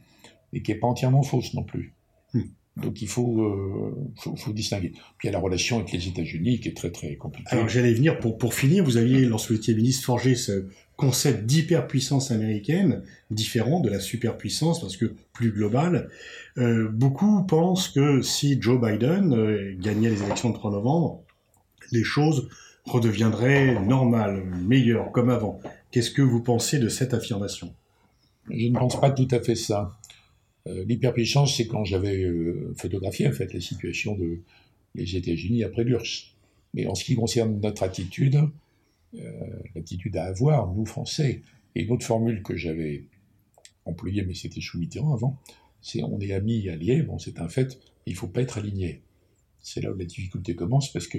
et 0.52 0.62
qui 0.62 0.72
n'est 0.72 0.78
pas 0.78 0.86
entièrement 0.86 1.22
fausse 1.22 1.54
non 1.54 1.62
plus. 1.62 1.94
Hmm. 2.34 2.42
Donc 2.76 3.02
il 3.02 3.08
faut, 3.08 3.42
euh, 3.42 3.94
faut, 4.16 4.36
faut, 4.36 4.52
distinguer. 4.52 4.90
Puis 5.18 5.24
il 5.24 5.26
y 5.26 5.28
a 5.30 5.32
la 5.32 5.40
relation 5.40 5.78
avec 5.78 5.92
les 5.92 6.06
États-Unis 6.06 6.60
qui 6.60 6.68
est 6.68 6.76
très 6.76 6.90
très 6.90 7.16
compliquée. 7.16 7.48
Alors 7.50 7.68
j'allais 7.68 7.92
venir 7.92 8.18
pour, 8.20 8.38
pour 8.38 8.54
finir, 8.54 8.84
vous 8.84 8.96
aviez, 8.96 9.22
lorsque 9.22 9.50
vous 9.50 9.56
étiez 9.56 9.74
ministre, 9.74 10.04
forgé 10.04 10.34
ce 10.34 10.68
concept 10.98 11.46
d'hyperpuissance 11.46 12.32
américaine, 12.32 13.02
différent 13.30 13.80
de 13.80 13.88
la 13.88 14.00
superpuissance 14.00 14.80
parce 14.80 14.96
que 14.96 15.14
plus 15.32 15.52
global. 15.52 16.10
Euh, 16.58 16.88
beaucoup 16.88 17.44
pensent 17.44 17.88
que 17.88 18.20
si 18.20 18.60
Joe 18.60 18.80
Biden 18.80 19.32
euh, 19.32 19.76
gagnait 19.78 20.10
les 20.10 20.22
élections 20.24 20.50
de 20.50 20.54
3 20.54 20.72
novembre, 20.72 21.22
les 21.92 22.02
choses 22.02 22.48
redeviendraient 22.84 23.80
normales, 23.80 24.44
meilleures, 24.66 25.12
comme 25.12 25.30
avant. 25.30 25.60
Qu'est-ce 25.92 26.10
que 26.10 26.22
vous 26.22 26.42
pensez 26.42 26.80
de 26.80 26.88
cette 26.88 27.14
affirmation? 27.14 27.72
Je 28.50 28.66
ne 28.66 28.78
pense 28.78 29.00
pas 29.00 29.10
tout 29.10 29.28
à 29.30 29.40
fait 29.40 29.54
ça. 29.54 29.97
Euh, 30.68 30.84
l'hyperpuissance, 30.84 31.56
c'est 31.56 31.66
quand 31.66 31.84
j'avais 31.84 32.22
euh, 32.22 32.74
photographié 32.76 33.26
en 33.26 33.32
fait 33.32 33.52
la 33.52 33.60
situation 33.60 34.16
de 34.16 34.40
les 34.94 35.16
États-Unis 35.16 35.64
après 35.64 35.84
l'URSS. 35.84 36.34
Mais 36.74 36.86
en 36.86 36.94
ce 36.94 37.04
qui 37.04 37.14
concerne 37.14 37.60
notre 37.60 37.82
attitude, 37.82 38.38
euh, 39.14 39.20
l'attitude 39.74 40.16
à 40.16 40.24
avoir, 40.24 40.72
nous 40.74 40.84
Français, 40.84 41.42
et 41.74 41.82
une 41.82 41.92
autre 41.92 42.04
formule 42.04 42.42
que 42.42 42.56
j'avais 42.56 43.04
employée, 43.84 44.22
mais 44.22 44.34
c'était 44.34 44.60
sous 44.60 44.78
Mitterrand 44.78 45.14
avant, 45.14 45.38
c'est 45.80 46.02
on 46.02 46.20
est 46.20 46.32
amis 46.32 46.66
et 46.66 46.70
alliés, 46.70 47.02
bon 47.02 47.18
c'est 47.18 47.40
un 47.40 47.48
fait, 47.48 47.78
il 48.06 48.12
ne 48.12 48.18
faut 48.18 48.28
pas 48.28 48.42
être 48.42 48.58
aligné. 48.58 49.00
C'est 49.60 49.80
là 49.80 49.92
où 49.92 49.96
la 49.96 50.04
difficulté 50.04 50.54
commence, 50.54 50.92
parce 50.92 51.06
que 51.06 51.18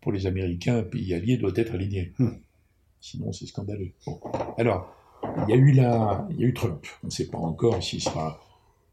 pour 0.00 0.12
les 0.12 0.26
Américains, 0.26 0.78
un 0.78 0.82
pays 0.82 1.12
allié 1.12 1.36
doit 1.36 1.52
être 1.56 1.74
aligné. 1.74 2.12
Hmm. 2.18 2.36
Sinon, 3.00 3.32
c'est 3.32 3.46
scandaleux. 3.46 3.92
Alors, 4.56 4.94
il 5.46 5.50
y 5.50 5.52
a 5.52 5.56
eu 5.56 5.72
la, 5.72 6.26
il 6.30 6.40
y 6.40 6.44
a 6.44 6.46
eu 6.46 6.54
Trump. 6.54 6.84
On 7.02 7.06
ne 7.06 7.12
sait 7.12 7.28
pas 7.28 7.38
encore 7.38 7.82
s'il 7.82 8.02
sera 8.02 8.40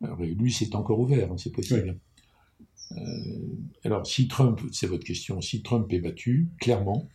lui, 0.01 0.51
c'est 0.51 0.75
encore 0.75 0.99
ouvert, 0.99 1.31
hein, 1.31 1.37
c'est 1.37 1.51
possible. 1.51 1.97
Euh, 2.91 2.97
alors, 3.83 4.05
si 4.05 4.27
Trump, 4.27 4.61
c'est 4.71 4.87
votre 4.87 5.03
question, 5.03 5.41
si 5.41 5.61
Trump 5.61 5.91
est 5.91 5.99
battu, 5.99 6.49
clairement, 6.59 7.09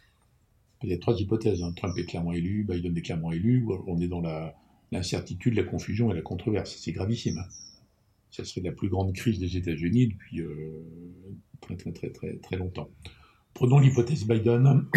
il 0.83 0.91
y 0.91 0.93
a 0.93 0.99
trois 0.99 1.19
hypothèses. 1.21 1.63
Hein. 1.63 1.73
Trump 1.77 1.97
est 1.99 2.05
clairement 2.05 2.33
élu, 2.33 2.65
Biden 2.65 2.97
est 2.97 3.03
clairement 3.03 3.33
élu, 3.33 3.67
on 3.87 4.01
est 4.01 4.09
dans 4.09 4.23
l'incertitude, 4.93 5.55
la, 5.55 5.65
confusion 5.65 6.11
et 6.11 6.15
la 6.15 6.23
controverse. 6.23 6.77
C'est 6.77 6.93
gravissime. 6.93 7.39
Hein. 7.39 7.49
Ça 8.31 8.45
serait 8.45 8.63
la 8.63 8.73
plus 8.73 8.89
grande 8.89 9.13
crise 9.13 9.39
des 9.39 9.57
États-Unis 9.57 10.09
depuis 10.09 10.41
euh, 10.41 10.85
très, 11.61 11.77
très, 11.77 11.93
très, 11.93 12.11
très, 12.11 12.37
très 12.37 12.57
longtemps. 12.57 12.89
Prenons 13.55 13.79
l'hypothèse 13.79 14.27
Biden. 14.27 14.87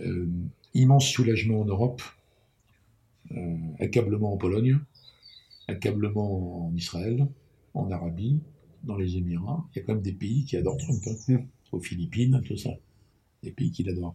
Euh, 0.00 0.26
immense 0.72 1.06
soulagement 1.06 1.60
en 1.60 1.64
Europe, 1.66 2.00
accablement 3.78 4.32
en 4.32 4.38
Pologne, 4.38 4.78
accablement 5.68 6.66
en 6.66 6.74
Israël, 6.74 7.26
en 7.74 7.90
Arabie, 7.90 8.40
dans 8.84 8.96
les 8.96 9.16
Émirats. 9.16 9.64
Il 9.74 9.78
y 9.78 9.82
a 9.82 9.84
quand 9.84 9.94
même 9.94 10.02
des 10.02 10.12
pays 10.12 10.44
qui 10.44 10.56
adorent 10.56 10.78
Trump. 10.78 11.02
Hein. 11.06 11.34
Mm. 11.34 11.46
Aux 11.72 11.80
Philippines, 11.80 12.42
tout 12.44 12.56
ça. 12.56 12.70
Des 13.42 13.50
pays 13.50 13.70
qui 13.70 13.82
l'adorent. 13.82 14.14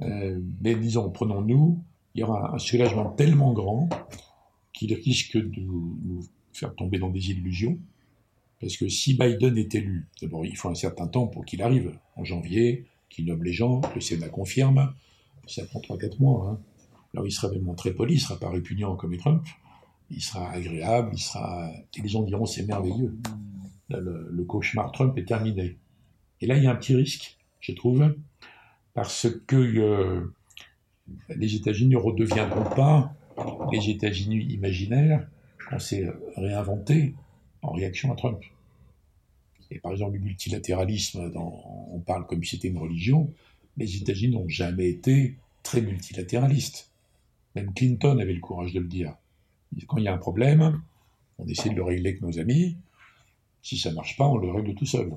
Euh, 0.00 0.40
mais 0.60 0.74
disons, 0.74 1.10
prenons-nous, 1.10 1.82
il 2.14 2.20
y 2.20 2.24
aura 2.24 2.54
un 2.54 2.58
soulagement 2.58 3.10
tellement 3.10 3.52
grand 3.52 3.88
qu'il 4.72 4.92
risque 4.94 5.36
de 5.36 5.60
nous 5.60 6.24
faire 6.52 6.74
tomber 6.74 6.98
dans 6.98 7.10
des 7.10 7.30
illusions, 7.30 7.78
Parce 8.60 8.76
que 8.76 8.88
si 8.88 9.14
Biden 9.14 9.58
est 9.58 9.74
élu, 9.74 10.06
d'abord 10.22 10.46
il 10.46 10.56
faut 10.56 10.68
un 10.68 10.74
certain 10.74 11.06
temps 11.06 11.26
pour 11.26 11.44
qu'il 11.44 11.62
arrive, 11.62 11.98
en 12.16 12.24
janvier, 12.24 12.86
qu'il 13.10 13.26
nomme 13.26 13.42
les 13.42 13.52
gens, 13.52 13.80
que 13.80 13.96
le 13.96 14.00
Sénat 14.00 14.28
confirme, 14.28 14.94
ça 15.46 15.64
prend 15.66 15.80
3-4 15.80 16.20
mois. 16.20 16.48
Hein. 16.48 16.60
Alors 17.12 17.26
il 17.26 17.32
sera 17.32 17.48
vraiment 17.48 17.74
très 17.74 17.92
poli, 17.92 18.14
il 18.14 18.20
sera 18.20 18.38
pas 18.38 18.50
répugnant 18.50 18.96
comme 18.96 19.16
Trump, 19.16 19.44
il 20.10 20.20
sera 20.20 20.50
agréable, 20.50 21.10
il 21.12 21.18
sera... 21.18 21.70
Et 21.96 22.02
les 22.02 22.08
gens 22.08 22.22
diront 22.22 22.46
c'est 22.46 22.64
merveilleux. 22.64 23.16
le, 23.88 24.44
cauchemar 24.44 24.92
Trump 24.92 25.16
est 25.18 25.26
terminé. 25.26 25.76
Et 26.40 26.46
là 26.46 26.56
il 26.56 26.64
y 26.64 26.66
a 26.66 26.70
un 26.70 26.76
petit 26.76 26.94
risque, 26.94 27.38
je 27.60 27.72
trouve, 27.72 28.14
parce 28.92 29.26
que 29.46 29.56
euh, 29.56 30.32
les 31.28 31.54
États-Unis 31.54 31.94
ne 31.94 31.98
redeviendront 31.98 32.70
pas 32.74 33.14
les 33.72 33.90
États-Unis 33.90 34.44
imaginaires 34.44 35.26
qu'on 35.68 35.78
s'est 35.78 36.08
réinventés 36.36 37.14
en 37.62 37.72
réaction 37.72 38.12
à 38.12 38.16
Trump. 38.16 38.42
Et 39.70 39.78
par 39.80 39.92
exemple, 39.92 40.14
le 40.14 40.20
multilatéralisme, 40.20 41.32
on 41.34 41.98
parle 42.00 42.26
comme 42.26 42.44
si 42.44 42.56
c'était 42.56 42.68
une 42.68 42.78
religion, 42.78 43.32
les 43.76 43.96
États-Unis 43.96 44.34
n'ont 44.34 44.48
jamais 44.48 44.88
été 44.88 45.36
très 45.62 45.80
multilatéralistes. 45.80 46.90
Même 47.56 47.72
Clinton 47.72 48.18
avait 48.18 48.34
le 48.34 48.40
courage 48.40 48.72
de 48.72 48.80
le 48.80 48.86
dire. 48.86 49.16
Quand 49.86 49.98
il 49.98 50.04
y 50.04 50.08
a 50.08 50.14
un 50.14 50.18
problème, 50.18 50.80
on 51.38 51.46
essaie 51.46 51.70
de 51.70 51.74
le 51.74 51.82
régler 51.82 52.10
avec 52.10 52.22
nos 52.22 52.38
amis. 52.38 52.76
Si 53.62 53.78
ça 53.78 53.90
ne 53.90 53.94
marche 53.94 54.16
pas, 54.16 54.26
on 54.26 54.36
le 54.36 54.50
règle 54.50 54.74
tout 54.74 54.86
seul. 54.86 55.10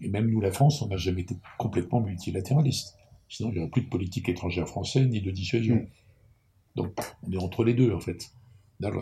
Et 0.00 0.08
même 0.08 0.30
nous, 0.30 0.40
la 0.40 0.50
France, 0.50 0.82
on 0.82 0.88
n'a 0.88 0.96
jamais 0.96 1.22
été 1.22 1.36
complètement 1.58 2.00
multilatéraliste. 2.00 2.96
Sinon, 3.28 3.50
il 3.50 3.54
n'y 3.54 3.58
aurait 3.60 3.70
plus 3.70 3.82
de 3.82 3.88
politique 3.88 4.28
étrangère 4.28 4.68
française 4.68 5.06
ni 5.08 5.20
de 5.20 5.30
dissuasion. 5.30 5.76
Mm. 5.76 5.86
Donc, 6.76 7.00
on 7.22 7.32
est 7.32 7.36
entre 7.36 7.64
les 7.64 7.74
deux, 7.74 7.92
en 7.92 8.00
fait. 8.00 8.30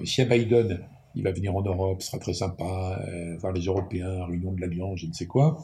Si 0.05 0.21
à 0.21 0.25
Biden, 0.27 0.87
il 1.15 1.23
va 1.23 1.33
venir 1.33 1.57
en 1.57 1.63
Europe, 1.63 2.03
ce 2.03 2.09
sera 2.09 2.19
très 2.19 2.35
sympa, 2.35 3.01
euh, 3.07 3.37
voir 3.39 3.53
les 3.53 3.63
Européens, 3.63 4.25
réunion 4.27 4.53
de 4.53 4.61
l'Alliance, 4.61 5.01
je 5.01 5.07
ne 5.07 5.13
sais 5.13 5.27
quoi. 5.27 5.59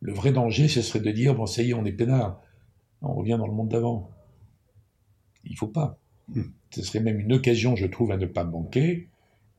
Le 0.00 0.12
vrai 0.12 0.32
danger, 0.32 0.68
ce 0.68 0.82
serait 0.82 1.00
de 1.00 1.10
dire, 1.10 1.34
bon, 1.34 1.46
ça 1.46 1.62
y 1.62 1.70
est, 1.70 1.74
on 1.74 1.84
est 1.84 1.92
peinard, 1.92 2.40
on 3.02 3.14
revient 3.14 3.36
dans 3.38 3.46
le 3.46 3.52
monde 3.52 3.68
d'avant. 3.68 4.10
Il 5.44 5.56
faut 5.56 5.68
pas. 5.68 5.98
Ce 6.70 6.82
serait 6.82 7.00
même 7.00 7.20
une 7.20 7.32
occasion, 7.32 7.76
je 7.76 7.86
trouve, 7.86 8.12
à 8.12 8.16
ne 8.16 8.26
pas 8.26 8.44
manquer 8.44 9.08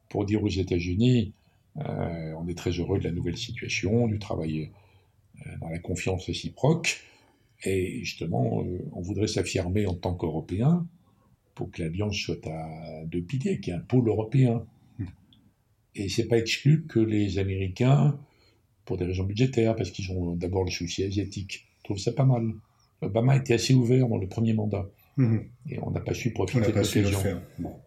pour 0.09 0.25
dire 0.25 0.43
aux 0.43 0.49
États-Unis, 0.49 1.33
euh, 1.77 2.33
on 2.37 2.47
est 2.47 2.57
très 2.57 2.71
heureux 2.71 2.99
de 2.99 3.03
la 3.03 3.11
nouvelle 3.11 3.37
situation, 3.37 4.07
du 4.07 4.19
travail 4.19 4.71
euh, 5.45 5.49
dans 5.61 5.69
la 5.69 5.79
confiance 5.79 6.25
réciproque, 6.25 7.01
et 7.63 7.99
justement, 8.03 8.63
on 8.93 9.01
voudrait 9.01 9.27
s'affirmer 9.27 9.85
en 9.85 9.93
tant 9.93 10.13
qu'Européens 10.13 10.87
pour 11.55 11.71
que 11.71 11.81
l'Alliance 11.83 12.15
soit 12.15 12.47
à 12.47 13.03
deux 13.05 13.21
piliers, 13.21 13.59
qu'il 13.59 13.73
y 13.73 13.75
ait 13.75 13.79
un 13.79 13.83
pôle 13.83 14.07
européen. 14.07 14.65
Et 15.93 16.07
c'est 16.07 16.27
pas 16.27 16.37
exclu 16.37 16.85
que 16.85 16.99
les 16.99 17.37
Américains, 17.37 18.17
pour 18.85 18.95
des 18.95 19.03
raisons 19.03 19.25
budgétaires, 19.25 19.75
parce 19.75 19.91
qu'ils 19.91 20.09
ont 20.13 20.35
d'abord 20.35 20.63
le 20.63 20.71
souci 20.71 21.03
asiatique, 21.03 21.67
trouvent 21.83 21.99
ça 21.99 22.13
pas 22.13 22.23
mal. 22.23 22.53
Obama 23.01 23.35
était 23.35 23.55
assez 23.55 23.73
ouvert 23.73 24.07
dans 24.07 24.17
le 24.17 24.27
premier 24.27 24.53
mandat. 24.53 24.89
Mhm. 25.19 25.49
Et 25.69 25.79
on 25.81 25.91
n'a 25.91 25.99
pas 25.99 26.13
su 26.13 26.31
profiter 26.31 26.61
de 26.61 26.65
l'occasion. 26.67 27.41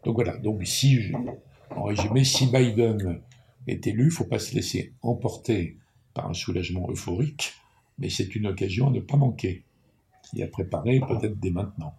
Donc 0.05 0.15
voilà. 0.15 0.37
Donc 0.37 0.65
si, 0.67 1.13
en 1.71 1.85
résumé, 1.85 2.25
si 2.25 2.47
Biden 2.47 3.21
est 3.67 3.87
élu, 3.87 4.07
il 4.07 4.11
faut 4.11 4.25
pas 4.25 4.39
se 4.39 4.55
laisser 4.55 4.93
emporter 5.01 5.79
par 6.13 6.29
un 6.29 6.35
soulagement 6.35 6.91
euphorique, 6.91 7.55
mais 7.99 8.11
c'est 8.11 8.35
une 8.37 8.47
occasion 8.49 8.89
à 8.89 8.91
ne 8.91 9.01
pas 9.01 9.17
manquer, 9.17 9.65
et 10.37 10.43
à 10.43 10.47
préparer 10.47 11.01
peut-être 11.01 11.41
dès 11.41 11.51
maintenant. 11.51 11.95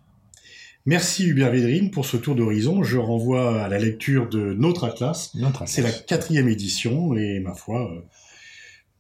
Merci 0.86 1.26
Hubert 1.26 1.52
Védrine 1.52 1.90
pour 1.90 2.06
ce 2.06 2.18
tour 2.18 2.36
d'horizon. 2.36 2.84
Je 2.84 2.98
renvoie 2.98 3.64
à 3.64 3.70
la 3.70 3.80
lecture 3.80 4.30
de 4.30 4.54
Notre 4.54 4.84
Atlas. 4.84 5.32
Notre 5.34 5.68
C'est 5.68 5.82
la 5.82 5.92
quatrième 5.92 6.48
édition 6.48 7.16
et 7.16 7.40
ma 7.40 7.56
foi, 7.56 7.92
euh, 7.92 8.02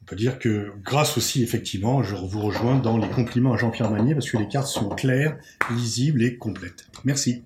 on 0.03 0.05
peut 0.05 0.15
dire 0.17 0.37
que 0.37 0.73
grâce 0.83 1.17
aussi 1.17 1.43
effectivement, 1.43 2.03
je 2.03 2.13
vous 2.13 2.41
rejoins 2.41 2.77
dans 2.77 2.97
les 2.97 3.07
compliments 3.07 3.53
à 3.53 3.57
Jean-Pierre 3.57 3.89
Magnier 3.89 4.13
parce 4.13 4.29
que 4.29 4.35
les 4.35 4.49
cartes 4.49 4.67
sont 4.67 4.89
claires, 4.89 5.37
lisibles 5.71 6.21
et 6.23 6.35
complètes. 6.35 6.87
Merci. 7.05 7.43